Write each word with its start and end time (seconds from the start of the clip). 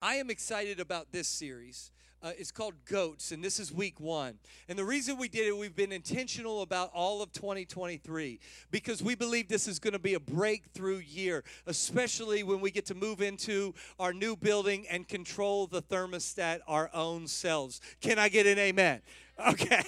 I 0.00 0.16
am 0.16 0.30
excited 0.30 0.78
about 0.78 1.10
this 1.10 1.26
series. 1.26 1.90
Uh, 2.22 2.30
it's 2.36 2.52
called 2.52 2.74
Goats, 2.84 3.32
and 3.32 3.42
this 3.42 3.58
is 3.58 3.72
week 3.72 3.98
one. 3.98 4.38
And 4.68 4.78
the 4.78 4.84
reason 4.84 5.18
we 5.18 5.28
did 5.28 5.48
it, 5.48 5.56
we've 5.56 5.74
been 5.74 5.92
intentional 5.92 6.62
about 6.62 6.90
all 6.94 7.20
of 7.20 7.32
2023 7.32 8.38
because 8.70 9.02
we 9.02 9.16
believe 9.16 9.48
this 9.48 9.66
is 9.66 9.80
going 9.80 9.92
to 9.92 9.98
be 9.98 10.14
a 10.14 10.20
breakthrough 10.20 10.98
year, 10.98 11.42
especially 11.66 12.44
when 12.44 12.60
we 12.60 12.70
get 12.70 12.86
to 12.86 12.94
move 12.94 13.20
into 13.20 13.74
our 13.98 14.12
new 14.12 14.36
building 14.36 14.86
and 14.88 15.08
control 15.08 15.66
the 15.66 15.82
thermostat 15.82 16.60
our 16.68 16.90
own 16.94 17.26
selves. 17.26 17.80
Can 18.00 18.20
I 18.20 18.28
get 18.28 18.46
an 18.46 18.58
amen? 18.58 19.00
Okay. 19.48 19.82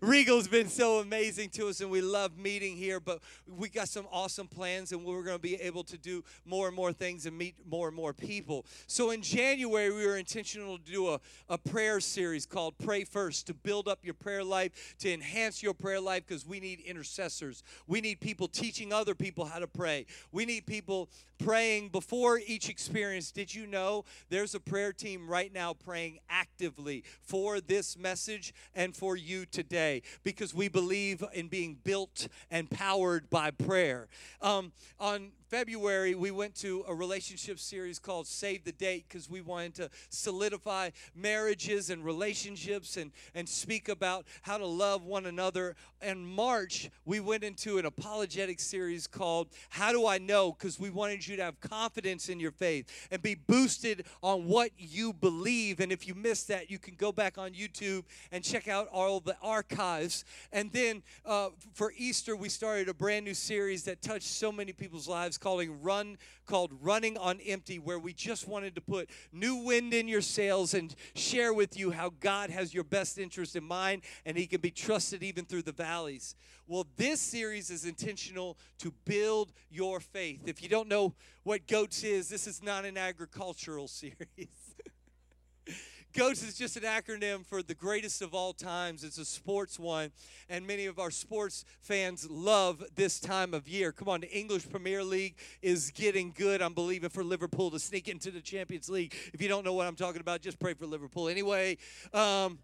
Regal's 0.00 0.48
been 0.48 0.68
so 0.68 1.00
amazing 1.00 1.50
to 1.50 1.68
us 1.68 1.80
and 1.80 1.90
we 1.90 2.00
love 2.00 2.38
meeting 2.38 2.76
here, 2.76 3.00
but 3.00 3.20
we 3.46 3.68
got 3.68 3.88
some 3.88 4.06
awesome 4.10 4.46
plans 4.46 4.92
and 4.92 5.04
we're 5.04 5.22
going 5.22 5.36
to 5.36 5.42
be 5.42 5.56
able 5.56 5.82
to 5.84 5.98
do 5.98 6.24
more 6.46 6.68
and 6.68 6.76
more 6.76 6.92
things 6.92 7.26
and 7.26 7.36
meet 7.36 7.56
more 7.68 7.88
and 7.88 7.96
more 7.96 8.12
people. 8.12 8.64
So 8.86 9.10
in 9.10 9.22
January, 9.22 9.92
we 9.92 10.06
were 10.06 10.16
intentional 10.16 10.78
to 10.78 10.84
do 10.84 11.08
a, 11.08 11.20
a 11.48 11.58
prayer 11.58 12.00
series 12.00 12.46
called 12.46 12.78
Pray 12.78 13.04
First 13.04 13.48
to 13.48 13.54
build 13.54 13.88
up 13.88 13.98
your 14.02 14.14
prayer 14.14 14.44
life, 14.44 14.94
to 15.00 15.12
enhance 15.12 15.62
your 15.62 15.74
prayer 15.74 16.00
life 16.00 16.26
because 16.26 16.46
we 16.46 16.60
need 16.60 16.80
intercessors. 16.80 17.62
We 17.86 18.00
need 18.00 18.20
people 18.20 18.48
teaching 18.48 18.92
other 18.92 19.14
people 19.14 19.44
how 19.44 19.58
to 19.58 19.66
pray. 19.66 20.06
We 20.32 20.46
need 20.46 20.64
people 20.64 21.10
praying 21.38 21.88
before 21.88 22.38
each 22.46 22.68
experience. 22.68 23.32
Did 23.32 23.54
you 23.54 23.66
know 23.66 24.04
there's 24.28 24.54
a 24.54 24.60
prayer 24.60 24.92
team 24.92 25.26
right 25.28 25.52
now 25.52 25.74
praying 25.74 26.18
actively 26.28 27.04
for 27.22 27.60
this 27.60 27.96
message 27.98 28.54
and 28.74 28.96
for 28.96 29.16
you 29.16 29.46
today 29.46 30.02
because 30.22 30.54
we 30.54 30.68
believe 30.68 31.22
in 31.32 31.48
being 31.48 31.76
built 31.82 32.28
and 32.50 32.70
powered 32.70 33.28
by 33.30 33.50
prayer. 33.50 34.08
Um, 34.42 34.72
on 34.98 35.32
February, 35.50 36.14
we 36.14 36.30
went 36.30 36.54
to 36.54 36.84
a 36.86 36.94
relationship 36.94 37.58
series 37.58 37.98
called 37.98 38.28
Save 38.28 38.62
the 38.62 38.70
Date 38.70 39.06
because 39.08 39.28
we 39.28 39.40
wanted 39.40 39.74
to 39.74 39.90
solidify 40.08 40.90
marriages 41.12 41.90
and 41.90 42.04
relationships 42.04 42.96
and, 42.96 43.10
and 43.34 43.48
speak 43.48 43.88
about 43.88 44.26
how 44.42 44.56
to 44.56 44.64
love 44.64 45.02
one 45.02 45.26
another. 45.26 45.74
In 46.02 46.24
March, 46.24 46.88
we 47.04 47.18
went 47.18 47.42
into 47.42 47.78
an 47.78 47.84
apologetic 47.84 48.60
series 48.60 49.08
called 49.08 49.48
How 49.70 49.90
Do 49.90 50.06
I 50.06 50.18
Know? 50.18 50.52
because 50.52 50.78
we 50.78 50.88
wanted 50.88 51.26
you 51.26 51.36
to 51.38 51.42
have 51.42 51.60
confidence 51.60 52.28
in 52.28 52.38
your 52.38 52.52
faith 52.52 53.08
and 53.10 53.20
be 53.20 53.34
boosted 53.34 54.04
on 54.22 54.46
what 54.46 54.70
you 54.78 55.12
believe. 55.12 55.80
And 55.80 55.90
if 55.90 56.06
you 56.06 56.14
missed 56.14 56.46
that, 56.46 56.70
you 56.70 56.78
can 56.78 56.94
go 56.94 57.10
back 57.10 57.38
on 57.38 57.50
YouTube 57.54 58.04
and 58.30 58.44
check 58.44 58.68
out 58.68 58.86
all 58.92 59.18
the 59.18 59.36
archives. 59.42 60.24
And 60.52 60.70
then 60.70 61.02
uh, 61.26 61.48
for 61.72 61.92
Easter, 61.96 62.36
we 62.36 62.48
started 62.48 62.88
a 62.88 62.94
brand 62.94 63.24
new 63.24 63.34
series 63.34 63.82
that 63.84 64.00
touched 64.00 64.28
so 64.28 64.52
many 64.52 64.72
people's 64.72 65.08
lives 65.08 65.38
calling 65.40 65.80
run 65.82 66.16
called 66.46 66.72
running 66.80 67.16
on 67.18 67.40
empty 67.40 67.78
where 67.78 67.98
we 67.98 68.12
just 68.12 68.46
wanted 68.46 68.74
to 68.74 68.80
put 68.80 69.08
new 69.32 69.56
wind 69.56 69.94
in 69.94 70.06
your 70.06 70.20
sails 70.20 70.74
and 70.74 70.94
share 71.14 71.52
with 71.52 71.78
you 71.78 71.90
how 71.90 72.10
god 72.20 72.50
has 72.50 72.74
your 72.74 72.84
best 72.84 73.18
interest 73.18 73.56
in 73.56 73.64
mind 73.64 74.02
and 74.24 74.36
he 74.36 74.46
can 74.46 74.60
be 74.60 74.70
trusted 74.70 75.22
even 75.22 75.44
through 75.44 75.62
the 75.62 75.72
valleys. 75.72 76.34
Well 76.66 76.86
this 76.96 77.20
series 77.20 77.70
is 77.70 77.84
intentional 77.84 78.58
to 78.78 78.92
build 79.04 79.52
your 79.70 80.00
faith. 80.00 80.46
If 80.46 80.62
you 80.62 80.68
don't 80.68 80.88
know 80.88 81.14
what 81.42 81.66
goats 81.66 82.04
is 82.04 82.28
this 82.28 82.46
is 82.46 82.62
not 82.62 82.84
an 82.84 82.96
agricultural 82.96 83.88
series 83.88 84.16
GOATS 86.12 86.42
is 86.42 86.58
just 86.58 86.76
an 86.76 86.82
acronym 86.82 87.46
for 87.46 87.62
the 87.62 87.74
greatest 87.74 88.20
of 88.20 88.34
all 88.34 88.52
times. 88.52 89.04
It's 89.04 89.18
a 89.18 89.24
sports 89.24 89.78
one, 89.78 90.10
and 90.48 90.66
many 90.66 90.86
of 90.86 90.98
our 90.98 91.12
sports 91.12 91.64
fans 91.82 92.28
love 92.28 92.82
this 92.96 93.20
time 93.20 93.54
of 93.54 93.68
year. 93.68 93.92
Come 93.92 94.08
on, 94.08 94.20
the 94.20 94.30
English 94.36 94.68
Premier 94.68 95.04
League 95.04 95.36
is 95.62 95.92
getting 95.92 96.34
good. 96.36 96.62
I'm 96.62 96.74
believing 96.74 97.10
for 97.10 97.22
Liverpool 97.22 97.70
to 97.70 97.78
sneak 97.78 98.08
into 98.08 98.32
the 98.32 98.40
Champions 98.40 98.88
League. 98.88 99.14
If 99.32 99.40
you 99.40 99.48
don't 99.48 99.64
know 99.64 99.74
what 99.74 99.86
I'm 99.86 99.94
talking 99.94 100.20
about, 100.20 100.40
just 100.40 100.58
pray 100.58 100.74
for 100.74 100.84
Liverpool. 100.84 101.28
Anyway, 101.28 101.78
um, 102.12 102.58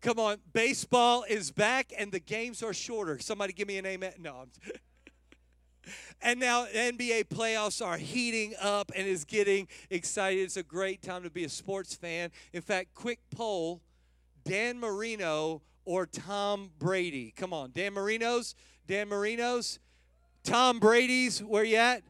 come 0.00 0.20
on, 0.20 0.38
baseball 0.52 1.24
is 1.28 1.50
back, 1.50 1.92
and 1.98 2.12
the 2.12 2.20
games 2.20 2.62
are 2.62 2.72
shorter. 2.72 3.18
Somebody 3.18 3.52
give 3.52 3.66
me 3.66 3.78
an 3.78 3.86
amen. 3.86 4.12
No, 4.20 4.36
I'm. 4.42 4.72
And 6.22 6.40
now 6.40 6.66
NBA 6.66 7.24
playoffs 7.24 7.84
are 7.84 7.96
heating 7.96 8.54
up 8.60 8.90
and 8.94 9.06
is 9.06 9.24
getting 9.24 9.68
excited. 9.90 10.40
It's 10.40 10.56
a 10.56 10.62
great 10.62 11.02
time 11.02 11.22
to 11.22 11.30
be 11.30 11.44
a 11.44 11.48
sports 11.48 11.94
fan. 11.94 12.30
In 12.52 12.62
fact, 12.62 12.94
quick 12.94 13.20
poll 13.34 13.82
Dan 14.44 14.78
Marino 14.78 15.62
or 15.84 16.06
Tom 16.06 16.70
Brady? 16.78 17.32
Come 17.36 17.52
on, 17.52 17.72
Dan 17.72 17.92
Marino's, 17.92 18.54
Dan 18.86 19.08
Marino's, 19.08 19.80
Tom 20.44 20.78
Brady's, 20.78 21.42
where 21.42 21.64
you 21.64 21.76
at? 21.76 22.02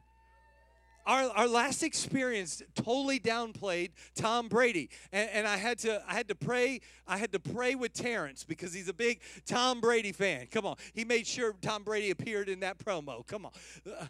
Our, 1.07 1.29
our 1.31 1.47
last 1.47 1.83
experience 1.83 2.61
totally 2.75 3.19
downplayed 3.19 3.91
Tom 4.13 4.49
Brady. 4.49 4.89
And, 5.11 5.29
and 5.31 5.47
I 5.47 5.55
had 5.55 5.79
to 5.79 6.03
I 6.07 6.13
had 6.13 6.27
to 6.27 6.35
pray, 6.35 6.81
I 7.07 7.17
had 7.17 7.31
to 7.31 7.39
pray 7.39 7.75
with 7.75 7.93
Terrence 7.93 8.43
because 8.43 8.73
he's 8.73 8.89
a 8.89 8.93
big 8.93 9.21
Tom 9.45 9.79
Brady 9.79 10.11
fan. 10.11 10.47
Come 10.51 10.65
on. 10.65 10.75
He 10.93 11.05
made 11.05 11.25
sure 11.25 11.55
Tom 11.61 11.83
Brady 11.83 12.11
appeared 12.11 12.49
in 12.49 12.59
that 12.59 12.77
promo. 12.77 13.25
Come 13.25 13.45
on. 13.45 13.51
Uh, 13.89 14.05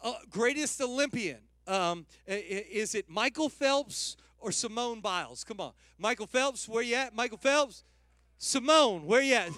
uh, 0.00 0.14
greatest 0.30 0.80
Olympian. 0.80 1.38
Um, 1.66 2.06
is 2.26 2.94
it 2.94 3.10
Michael 3.10 3.50
Phelps 3.50 4.16
or 4.38 4.50
Simone 4.50 5.00
Biles? 5.00 5.44
Come 5.44 5.60
on. 5.60 5.72
Michael 5.98 6.26
Phelps, 6.26 6.66
where 6.66 6.82
you 6.82 6.94
at? 6.94 7.14
Michael 7.14 7.36
Phelps? 7.36 7.84
Simone, 8.38 9.04
where 9.04 9.20
you 9.20 9.34
at? 9.34 9.50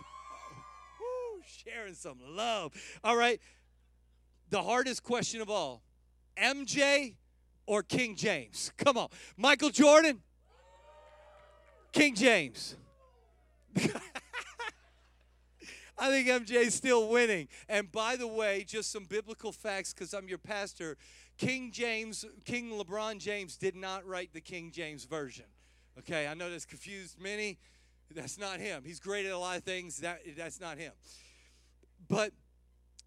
Sharing 1.64 1.94
some 1.94 2.18
love. 2.26 2.72
All 3.04 3.16
right. 3.16 3.40
The 4.48 4.62
hardest 4.62 5.04
question 5.04 5.40
of 5.40 5.50
all 5.50 5.82
MJ 6.40 7.14
or 7.66 7.82
King 7.82 8.16
James? 8.16 8.72
Come 8.76 8.96
on. 8.96 9.08
Michael 9.36 9.70
Jordan? 9.70 10.20
King 11.92 12.14
James. 12.14 12.76
I 16.00 16.08
think 16.08 16.28
MJ 16.28 16.52
is 16.52 16.74
still 16.74 17.08
winning. 17.08 17.48
And 17.68 17.92
by 17.92 18.16
the 18.16 18.26
way, 18.26 18.64
just 18.66 18.90
some 18.90 19.04
biblical 19.04 19.52
facts 19.52 19.92
because 19.92 20.14
I'm 20.14 20.28
your 20.28 20.38
pastor. 20.38 20.96
King 21.36 21.70
James, 21.72 22.24
King 22.44 22.70
LeBron 22.70 23.18
James 23.18 23.56
did 23.56 23.76
not 23.76 24.06
write 24.06 24.32
the 24.32 24.40
King 24.40 24.70
James 24.72 25.04
Version. 25.04 25.44
Okay, 25.98 26.26
I 26.26 26.34
know 26.34 26.50
that's 26.50 26.64
confused 26.64 27.20
many. 27.20 27.58
That's 28.14 28.38
not 28.38 28.58
him. 28.58 28.82
He's 28.84 28.98
great 28.98 29.26
at 29.26 29.32
a 29.32 29.38
lot 29.38 29.58
of 29.58 29.62
things. 29.62 29.98
That, 29.98 30.20
that's 30.36 30.60
not 30.60 30.78
him. 30.78 30.92
But 32.08 32.32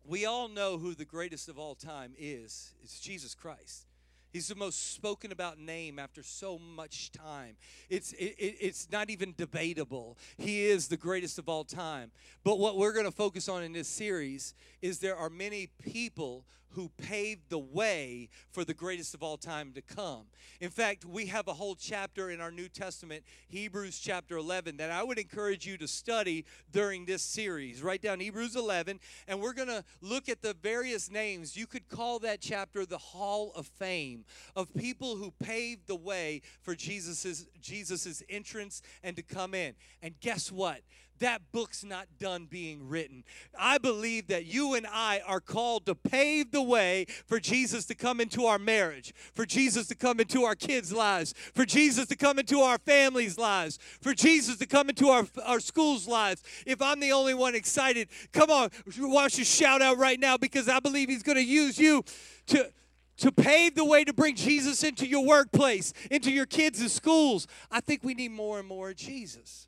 we 0.05 0.25
all 0.25 0.47
know 0.47 0.77
who 0.77 0.95
the 0.95 1.05
greatest 1.05 1.49
of 1.49 1.57
all 1.57 1.75
time 1.75 2.13
is. 2.17 2.73
It's 2.81 2.99
Jesus 2.99 3.35
Christ. 3.35 3.85
He's 4.33 4.47
the 4.47 4.55
most 4.55 4.93
spoken 4.95 5.31
about 5.31 5.59
name 5.59 5.99
after 5.99 6.23
so 6.23 6.57
much 6.57 7.11
time. 7.11 7.55
It's, 7.87 8.13
it, 8.13 8.35
it's 8.39 8.91
not 8.91 9.11
even 9.11 9.35
debatable. 9.37 10.17
He 10.37 10.65
is 10.65 10.87
the 10.87 10.97
greatest 10.97 11.37
of 11.37 11.47
all 11.47 11.63
time. 11.63 12.09
But 12.43 12.57
what 12.57 12.75
we're 12.75 12.93
going 12.93 13.05
to 13.05 13.11
focus 13.11 13.47
on 13.47 13.61
in 13.61 13.73
this 13.73 13.87
series 13.87 14.55
is 14.81 14.97
there 14.97 15.15
are 15.15 15.29
many 15.29 15.69
people 15.83 16.45
who 16.73 16.89
paved 16.97 17.50
the 17.50 17.59
way 17.59 18.29
for 18.51 18.63
the 18.63 18.73
greatest 18.73 19.13
of 19.13 19.23
all 19.23 19.38
time 19.38 19.73
to 19.73 19.81
come. 19.81 20.25
In 20.59 20.69
fact, 20.69 21.06
we 21.06 21.28
have 21.28 21.47
a 21.47 21.53
whole 21.53 21.75
chapter 21.75 22.29
in 22.29 22.41
our 22.41 22.51
New 22.51 22.67
Testament, 22.67 23.23
Hebrews 23.47 24.00
chapter 24.00 24.38
11, 24.38 24.78
that 24.78 24.91
I 24.91 25.03
would 25.03 25.19
encourage 25.19 25.66
you 25.66 25.78
to 25.78 25.88
study 25.88 26.45
during 26.72 27.06
this 27.06 27.22
series. 27.22 27.81
Write 27.81 28.01
down 28.01 28.19
Hebrews 28.19 28.56
11, 28.56 29.00
and 29.28 29.41
we're 29.41 29.53
going 29.53 29.67
to 29.67 29.83
look 30.01 30.29
at 30.29 30.41
the 30.41 30.56
various 30.62 31.09
names. 31.09 31.56
You 31.56 31.67
could 31.67 31.88
call 31.89 32.19
that 32.19 32.41
chapter 32.41 32.85
the 32.85 32.97
Hall 32.97 33.51
of 33.56 33.67
Fame 33.67 34.25
of 34.56 34.73
people 34.73 35.16
who 35.16 35.31
paved 35.31 35.88
the 35.88 35.95
way 35.95 36.41
for 36.62 36.75
Jesus's 36.75 37.47
Jesus's 37.62 38.23
entrance 38.29 38.81
and 39.03 39.16
to 39.16 39.22
come 39.22 39.53
in. 39.53 39.75
And 40.01 40.19
guess 40.19 40.51
what? 40.51 40.81
That 41.19 41.41
book's 41.51 41.84
not 41.84 42.07
done 42.19 42.47
being 42.50 42.88
written. 42.88 43.24
I 43.57 43.78
believe 43.78 44.28
that 44.28 44.46
you 44.46 44.74
and 44.74 44.85
I 44.88 45.22
are 45.25 45.40
called 45.40 45.85
to 45.85 45.96
pave 45.96 46.51
the 46.51 46.62
way 46.62 47.06
for 47.25 47.40
Jesus 47.40 47.85
to 47.85 47.96
come 47.96 48.19
into 48.19 48.46
our 48.46 48.59
marriage, 48.59 49.13
for 49.34 49.46
Jesus 49.46 49.88
to 49.88 49.96
come 49.96 50.19
into 50.19 50.44
our 50.44 50.56
kids' 50.56 50.91
lives, 50.91 51.34
for 51.53 51.66
Jesus 51.66 52.07
to 52.07 52.16
come 52.16 52.39
into 52.39 52.60
our 52.60 52.77
families' 52.77 53.38
lives, 53.38 53.80
for 54.01 54.13
Jesus 54.13 54.57
to 54.57 54.65
come 54.65 54.89
into 54.89 55.10
our, 55.10 55.25
our 55.45 55.60
schools' 55.60 56.07
lives. 56.07 56.44
If 56.65 56.81
I'm 56.81 57.00
the 57.00 57.12
only 57.12 57.33
one 57.33 57.56
excited, 57.56 58.09
come 58.31 58.50
on, 58.50 58.69
why 58.98 59.21
don't 59.21 59.38
you 59.38 59.45
shout 59.45 59.81
out 59.81 59.98
right 59.98 60.19
now 60.19 60.38
because 60.38 60.68
I 60.68 60.80
believe 60.80 61.09
He's 61.09 61.24
going 61.24 61.38
to 61.38 61.44
use 61.44 61.80
you 61.80 62.04
to 62.48 62.69
to 63.16 63.31
pave 63.31 63.75
the 63.75 63.86
way 63.86 64.04
to 64.04 64.12
bring 64.12 64.36
Jesus 64.36 64.83
into 64.83 65.07
your 65.07 65.24
workplace, 65.24 65.94
into 66.09 66.31
your 66.31 66.48
kids' 66.48 66.92
schools. 66.92 67.48
I 67.69 67.80
think 67.80 68.04
we 68.04 68.16
need 68.16 68.31
more 68.31 68.57
and 68.57 68.68
more 68.68 68.92
Jesus. 68.94 69.68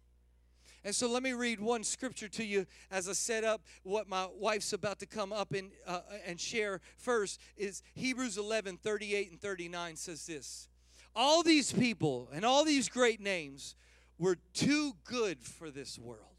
And 0.86 0.94
so 0.94 1.10
let 1.10 1.24
me 1.24 1.34
read 1.34 1.60
one 1.60 1.84
scripture 1.84 2.28
to 2.28 2.46
you 2.46 2.68
as 2.92 3.10
I 3.10 3.14
set 3.14 3.44
up 3.44 3.64
what 3.82 4.08
my 4.08 4.28
wife's 4.38 4.72
about 4.72 5.00
to 5.00 5.08
come 5.08 5.34
up 5.34 5.52
and, 5.52 5.72
uh, 5.88 6.02
and 6.28 6.40
share 6.40 6.80
first 6.96 7.42
is 7.58 7.82
Hebrews 7.96 8.38
11, 8.38 8.78
38 8.78 9.32
and 9.32 9.42
39 9.42 9.96
says 9.96 10.28
this. 10.28 10.70
All 11.16 11.42
these 11.42 11.74
people 11.74 12.30
and 12.32 12.46
all 12.46 12.64
these 12.64 12.88
great 12.88 13.20
names 13.20 13.76
were 14.20 14.38
too 14.54 14.94
good 15.06 15.42
for 15.44 15.72
this 15.72 15.98
world. 15.98 16.36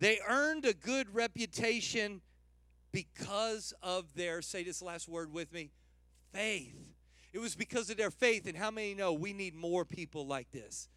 They 0.00 0.18
earned 0.28 0.64
a 0.64 0.74
good 0.74 1.14
reputation 1.14 2.22
because 2.90 3.72
of 3.84 4.12
their, 4.16 4.42
say 4.42 4.64
this 4.64 4.82
last 4.82 5.08
word 5.08 5.32
with 5.32 5.52
me, 5.52 5.70
faith. 6.32 6.74
It 7.32 7.38
was 7.38 7.54
because 7.54 7.88
of 7.88 7.96
their 7.96 8.10
faith. 8.10 8.48
And 8.48 8.56
how 8.56 8.72
many 8.72 8.94
know 8.94 9.12
we 9.12 9.32
need 9.32 9.54
more 9.54 9.84
people 9.84 10.26
like 10.26 10.50
this? 10.50 10.88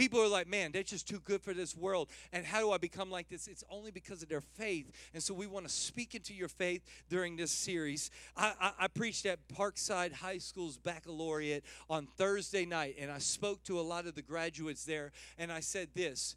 People 0.00 0.22
are 0.22 0.28
like, 0.28 0.48
man, 0.48 0.72
they're 0.72 0.82
just 0.82 1.06
too 1.06 1.20
good 1.26 1.42
for 1.42 1.52
this 1.52 1.76
world. 1.76 2.08
And 2.32 2.46
how 2.46 2.60
do 2.60 2.70
I 2.70 2.78
become 2.78 3.10
like 3.10 3.28
this? 3.28 3.46
It's 3.46 3.62
only 3.68 3.90
because 3.90 4.22
of 4.22 4.30
their 4.30 4.40
faith. 4.40 4.90
And 5.12 5.22
so 5.22 5.34
we 5.34 5.46
want 5.46 5.66
to 5.66 5.70
speak 5.70 6.14
into 6.14 6.32
your 6.32 6.48
faith 6.48 6.80
during 7.10 7.36
this 7.36 7.50
series. 7.50 8.10
I, 8.34 8.54
I, 8.58 8.72
I 8.84 8.88
preached 8.88 9.26
at 9.26 9.46
Parkside 9.48 10.14
High 10.14 10.38
School's 10.38 10.78
baccalaureate 10.78 11.64
on 11.90 12.06
Thursday 12.16 12.64
night, 12.64 12.96
and 12.98 13.12
I 13.12 13.18
spoke 13.18 13.62
to 13.64 13.78
a 13.78 13.82
lot 13.82 14.06
of 14.06 14.14
the 14.14 14.22
graduates 14.22 14.86
there, 14.86 15.12
and 15.36 15.52
I 15.52 15.60
said 15.60 15.88
this 15.94 16.34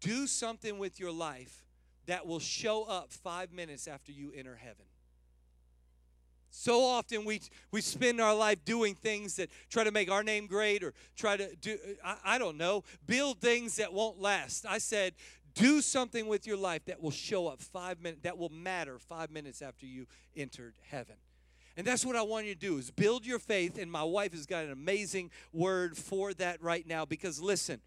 do 0.00 0.26
something 0.26 0.80
with 0.80 0.98
your 0.98 1.12
life 1.12 1.64
that 2.06 2.26
will 2.26 2.40
show 2.40 2.82
up 2.82 3.12
five 3.12 3.52
minutes 3.52 3.86
after 3.86 4.10
you 4.10 4.32
enter 4.34 4.56
heaven. 4.56 4.86
So 6.56 6.84
often 6.84 7.24
we, 7.24 7.40
we 7.72 7.80
spend 7.80 8.20
our 8.20 8.34
life 8.34 8.64
doing 8.64 8.94
things 8.94 9.34
that 9.36 9.50
try 9.70 9.82
to 9.82 9.90
make 9.90 10.08
our 10.08 10.22
name 10.22 10.46
great 10.46 10.84
or 10.84 10.94
try 11.16 11.36
to 11.36 11.56
do, 11.56 11.76
I, 12.02 12.16
I 12.24 12.38
don't 12.38 12.56
know, 12.56 12.84
build 13.08 13.40
things 13.40 13.74
that 13.76 13.92
won't 13.92 14.20
last. 14.20 14.64
I 14.64 14.78
said, 14.78 15.14
do 15.54 15.80
something 15.80 16.28
with 16.28 16.46
your 16.46 16.56
life 16.56 16.84
that 16.84 17.02
will 17.02 17.10
show 17.10 17.48
up 17.48 17.60
five 17.60 18.00
minutes, 18.00 18.22
that 18.22 18.38
will 18.38 18.50
matter 18.50 19.00
five 19.00 19.32
minutes 19.32 19.62
after 19.62 19.84
you 19.84 20.06
entered 20.36 20.74
heaven. 20.88 21.16
And 21.76 21.84
that's 21.84 22.04
what 22.06 22.14
I 22.14 22.22
want 22.22 22.46
you 22.46 22.54
to 22.54 22.60
do 22.60 22.78
is 22.78 22.88
build 22.92 23.26
your 23.26 23.40
faith. 23.40 23.76
And 23.76 23.90
my 23.90 24.04
wife 24.04 24.32
has 24.32 24.46
got 24.46 24.64
an 24.64 24.70
amazing 24.70 25.32
word 25.52 25.96
for 25.96 26.34
that 26.34 26.62
right 26.62 26.86
now 26.86 27.04
because 27.04 27.40
listen, 27.40 27.80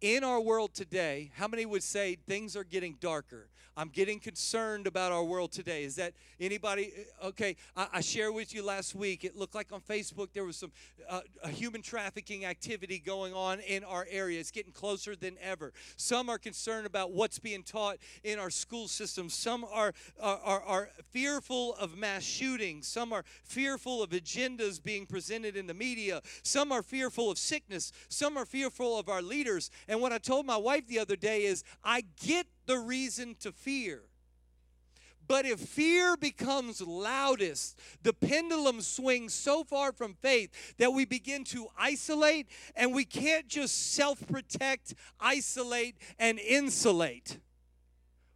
in 0.00 0.24
our 0.24 0.40
world 0.40 0.74
today, 0.74 1.30
how 1.34 1.48
many 1.48 1.66
would 1.66 1.82
say 1.82 2.16
things 2.26 2.56
are 2.56 2.64
getting 2.64 2.96
darker? 3.00 3.48
I'm 3.78 3.88
getting 3.90 4.20
concerned 4.20 4.86
about 4.86 5.12
our 5.12 5.22
world 5.22 5.52
today. 5.52 5.84
Is 5.84 5.96
that 5.96 6.14
anybody? 6.40 6.94
Uh, 7.22 7.26
okay, 7.26 7.56
I, 7.76 7.88
I 7.94 8.00
shared 8.00 8.32
with 8.32 8.54
you 8.54 8.64
last 8.64 8.94
week. 8.94 9.22
It 9.22 9.36
looked 9.36 9.54
like 9.54 9.70
on 9.70 9.82
Facebook 9.82 10.28
there 10.32 10.44
was 10.44 10.56
some 10.56 10.72
uh, 11.10 11.20
human 11.48 11.82
trafficking 11.82 12.46
activity 12.46 12.98
going 12.98 13.34
on 13.34 13.60
in 13.60 13.84
our 13.84 14.06
area. 14.10 14.40
It's 14.40 14.50
getting 14.50 14.72
closer 14.72 15.14
than 15.14 15.36
ever. 15.42 15.74
Some 15.98 16.30
are 16.30 16.38
concerned 16.38 16.86
about 16.86 17.12
what's 17.12 17.38
being 17.38 17.62
taught 17.62 17.98
in 18.24 18.38
our 18.38 18.48
school 18.48 18.88
system. 18.88 19.28
Some 19.28 19.62
are, 19.70 19.92
are, 20.22 20.40
are, 20.42 20.62
are 20.62 20.88
fearful 21.12 21.74
of 21.74 21.98
mass 21.98 22.22
shootings. 22.22 22.86
Some 22.86 23.12
are 23.12 23.24
fearful 23.44 24.02
of 24.02 24.08
agendas 24.10 24.82
being 24.82 25.04
presented 25.04 25.54
in 25.54 25.66
the 25.66 25.74
media. 25.74 26.22
Some 26.42 26.72
are 26.72 26.82
fearful 26.82 27.30
of 27.30 27.36
sickness. 27.36 27.92
Some 28.08 28.38
are 28.38 28.46
fearful 28.46 28.98
of 28.98 29.10
our 29.10 29.20
leaders. 29.20 29.70
And 29.88 30.00
what 30.00 30.12
I 30.12 30.18
told 30.18 30.46
my 30.46 30.56
wife 30.56 30.86
the 30.86 30.98
other 30.98 31.16
day 31.16 31.44
is, 31.44 31.64
I 31.84 32.04
get 32.24 32.46
the 32.66 32.78
reason 32.78 33.36
to 33.40 33.52
fear. 33.52 34.02
But 35.28 35.44
if 35.44 35.58
fear 35.58 36.16
becomes 36.16 36.80
loudest, 36.80 37.78
the 38.02 38.12
pendulum 38.12 38.80
swings 38.80 39.34
so 39.34 39.64
far 39.64 39.92
from 39.92 40.14
faith 40.14 40.76
that 40.78 40.92
we 40.92 41.04
begin 41.04 41.42
to 41.44 41.66
isolate 41.76 42.46
and 42.76 42.94
we 42.94 43.04
can't 43.04 43.48
just 43.48 43.94
self 43.94 44.24
protect, 44.28 44.94
isolate, 45.18 45.96
and 46.18 46.38
insulate. 46.38 47.38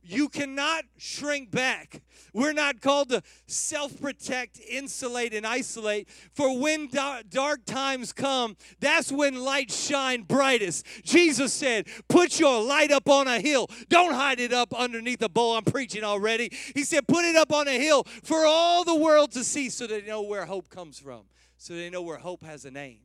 You 0.02 0.28
cannot 0.28 0.84
shrink 0.96 1.50
back. 1.50 2.00
We're 2.32 2.54
not 2.54 2.80
called 2.80 3.10
to 3.10 3.22
self 3.46 4.00
protect, 4.00 4.58
insulate, 4.58 5.34
and 5.34 5.46
isolate. 5.46 6.08
For 6.32 6.58
when 6.58 6.88
dark 6.88 7.64
times 7.66 8.12
come, 8.12 8.56
that's 8.80 9.12
when 9.12 9.36
light 9.36 9.70
shine 9.70 10.22
brightest. 10.22 10.86
Jesus 11.04 11.52
said, 11.52 11.86
Put 12.08 12.40
your 12.40 12.62
light 12.62 12.90
up 12.90 13.08
on 13.08 13.28
a 13.28 13.40
hill. 13.40 13.68
Don't 13.88 14.14
hide 14.14 14.40
it 14.40 14.52
up 14.54 14.72
underneath 14.72 15.20
a 15.22 15.28
bowl. 15.28 15.56
I'm 15.56 15.64
preaching 15.64 16.02
already. 16.02 16.50
He 16.74 16.84
said, 16.84 17.06
Put 17.06 17.24
it 17.26 17.36
up 17.36 17.52
on 17.52 17.68
a 17.68 17.78
hill 17.78 18.04
for 18.22 18.46
all 18.46 18.84
the 18.84 18.96
world 18.96 19.32
to 19.32 19.44
see 19.44 19.68
so 19.68 19.86
they 19.86 20.02
know 20.02 20.22
where 20.22 20.46
hope 20.46 20.70
comes 20.70 20.98
from, 20.98 21.24
so 21.58 21.74
they 21.74 21.90
know 21.90 22.02
where 22.02 22.18
hope 22.18 22.42
has 22.42 22.64
a 22.64 22.70
name. 22.70 23.00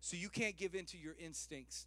So 0.00 0.16
you 0.16 0.28
can't 0.28 0.56
give 0.56 0.76
in 0.76 0.84
to 0.86 0.98
your 0.98 1.16
instincts 1.18 1.86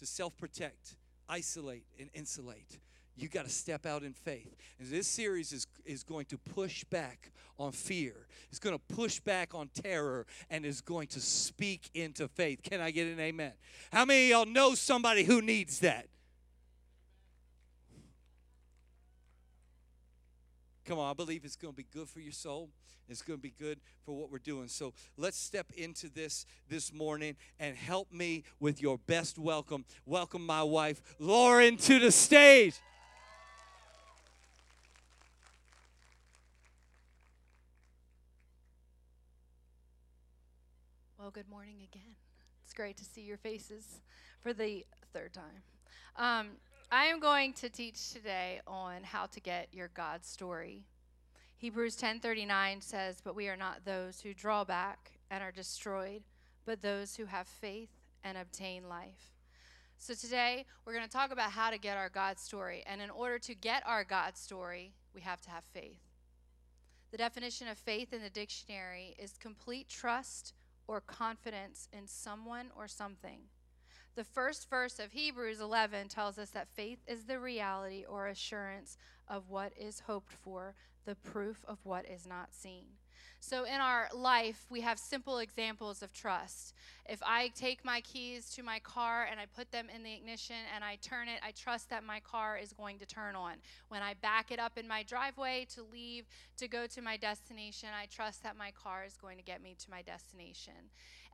to 0.00 0.06
self 0.06 0.36
protect, 0.36 0.96
isolate, 1.28 1.84
and 2.00 2.10
insulate 2.14 2.80
you 3.16 3.28
got 3.28 3.44
to 3.44 3.50
step 3.50 3.86
out 3.86 4.02
in 4.02 4.12
faith. 4.12 4.54
And 4.78 4.88
this 4.88 5.06
series 5.06 5.52
is, 5.52 5.66
is 5.84 6.02
going 6.02 6.26
to 6.26 6.38
push 6.38 6.84
back 6.84 7.30
on 7.58 7.72
fear. 7.72 8.26
It's 8.48 8.58
going 8.58 8.76
to 8.76 8.94
push 8.94 9.20
back 9.20 9.54
on 9.54 9.68
terror 9.68 10.26
and 10.50 10.64
is 10.64 10.80
going 10.80 11.08
to 11.08 11.20
speak 11.20 11.90
into 11.94 12.28
faith. 12.28 12.60
Can 12.62 12.80
I 12.80 12.90
get 12.90 13.06
an 13.06 13.20
amen? 13.20 13.52
How 13.92 14.04
many 14.04 14.28
y'all 14.28 14.46
know 14.46 14.74
somebody 14.74 15.24
who 15.24 15.42
needs 15.42 15.80
that? 15.80 16.06
Come 20.84 20.98
on, 20.98 21.10
I 21.10 21.14
believe 21.14 21.44
it's 21.44 21.56
going 21.56 21.72
to 21.72 21.76
be 21.76 21.86
good 21.92 22.08
for 22.08 22.20
your 22.20 22.32
soul. 22.32 22.70
It's 23.08 23.22
going 23.22 23.38
to 23.38 23.42
be 23.42 23.54
good 23.58 23.78
for 24.04 24.16
what 24.16 24.30
we're 24.30 24.38
doing. 24.38 24.68
So 24.68 24.94
let's 25.16 25.36
step 25.36 25.66
into 25.76 26.08
this 26.08 26.46
this 26.68 26.92
morning 26.92 27.36
and 27.60 27.76
help 27.76 28.10
me 28.12 28.44
with 28.58 28.80
your 28.80 28.98
best 28.98 29.38
welcome. 29.38 29.84
Welcome 30.06 30.44
my 30.44 30.62
wife, 30.62 31.00
Lauren, 31.18 31.76
to 31.78 31.98
the 31.98 32.10
stage. 32.10 32.74
Well, 41.22 41.30
good 41.30 41.48
morning 41.48 41.76
again. 41.84 42.16
It's 42.64 42.74
great 42.74 42.96
to 42.96 43.04
see 43.04 43.20
your 43.20 43.36
faces 43.36 44.00
for 44.40 44.52
the 44.52 44.84
third 45.12 45.32
time. 45.32 45.62
Um, 46.16 46.56
I 46.90 47.04
am 47.04 47.20
going 47.20 47.52
to 47.52 47.68
teach 47.68 48.10
today 48.10 48.60
on 48.66 49.04
how 49.04 49.26
to 49.26 49.38
get 49.38 49.68
your 49.72 49.86
God 49.94 50.24
story. 50.24 50.84
Hebrews 51.58 51.94
10:39 51.94 52.80
says, 52.80 53.20
"But 53.20 53.36
we 53.36 53.48
are 53.48 53.56
not 53.56 53.84
those 53.84 54.22
who 54.22 54.34
draw 54.34 54.64
back 54.64 55.12
and 55.30 55.44
are 55.44 55.52
destroyed, 55.52 56.24
but 56.64 56.82
those 56.82 57.14
who 57.14 57.26
have 57.26 57.46
faith 57.46 58.00
and 58.24 58.36
obtain 58.36 58.88
life." 58.88 59.32
So 59.98 60.14
today 60.14 60.66
we're 60.84 60.92
going 60.92 61.06
to 61.06 61.18
talk 61.18 61.30
about 61.30 61.52
how 61.52 61.70
to 61.70 61.78
get 61.78 61.96
our 61.96 62.10
God 62.10 62.40
story, 62.40 62.82
and 62.84 63.00
in 63.00 63.10
order 63.10 63.38
to 63.38 63.54
get 63.54 63.86
our 63.86 64.02
God 64.02 64.36
story, 64.36 64.96
we 65.14 65.20
have 65.20 65.40
to 65.42 65.50
have 65.50 65.62
faith. 65.66 66.02
The 67.12 67.18
definition 67.18 67.68
of 67.68 67.78
faith 67.78 68.12
in 68.12 68.22
the 68.22 68.30
dictionary 68.30 69.14
is 69.20 69.38
complete 69.38 69.88
trust 69.88 70.52
or 70.86 71.00
confidence 71.00 71.88
in 71.92 72.06
someone 72.06 72.70
or 72.76 72.88
something. 72.88 73.40
The 74.14 74.24
first 74.24 74.68
verse 74.68 74.98
of 74.98 75.12
Hebrews 75.12 75.60
11 75.60 76.08
tells 76.08 76.38
us 76.38 76.50
that 76.50 76.68
faith 76.68 76.98
is 77.06 77.24
the 77.24 77.38
reality 77.38 78.04
or 78.06 78.26
assurance 78.26 78.98
of 79.26 79.48
what 79.48 79.72
is 79.76 80.00
hoped 80.00 80.32
for, 80.32 80.74
the 81.06 81.14
proof 81.14 81.64
of 81.66 81.78
what 81.84 82.06
is 82.06 82.26
not 82.26 82.52
seen. 82.52 82.84
So, 83.44 83.64
in 83.64 83.80
our 83.80 84.08
life, 84.14 84.66
we 84.70 84.82
have 84.82 85.00
simple 85.00 85.38
examples 85.38 86.00
of 86.00 86.12
trust. 86.12 86.74
If 87.06 87.20
I 87.26 87.48
take 87.56 87.84
my 87.84 88.00
keys 88.00 88.48
to 88.50 88.62
my 88.62 88.78
car 88.78 89.26
and 89.28 89.40
I 89.40 89.46
put 89.46 89.72
them 89.72 89.88
in 89.92 90.04
the 90.04 90.14
ignition 90.14 90.54
and 90.72 90.84
I 90.84 90.96
turn 91.02 91.26
it, 91.26 91.40
I 91.44 91.50
trust 91.50 91.90
that 91.90 92.04
my 92.04 92.20
car 92.20 92.56
is 92.56 92.72
going 92.72 93.00
to 93.00 93.04
turn 93.04 93.34
on. 93.34 93.54
When 93.88 94.00
I 94.00 94.14
back 94.14 94.52
it 94.52 94.60
up 94.60 94.78
in 94.78 94.86
my 94.86 95.02
driveway 95.02 95.66
to 95.74 95.82
leave 95.82 96.26
to 96.58 96.68
go 96.68 96.86
to 96.86 97.02
my 97.02 97.16
destination, 97.16 97.88
I 98.00 98.06
trust 98.06 98.44
that 98.44 98.56
my 98.56 98.70
car 98.70 99.02
is 99.04 99.16
going 99.16 99.38
to 99.38 99.44
get 99.44 99.60
me 99.60 99.74
to 99.76 99.90
my 99.90 100.02
destination 100.02 100.74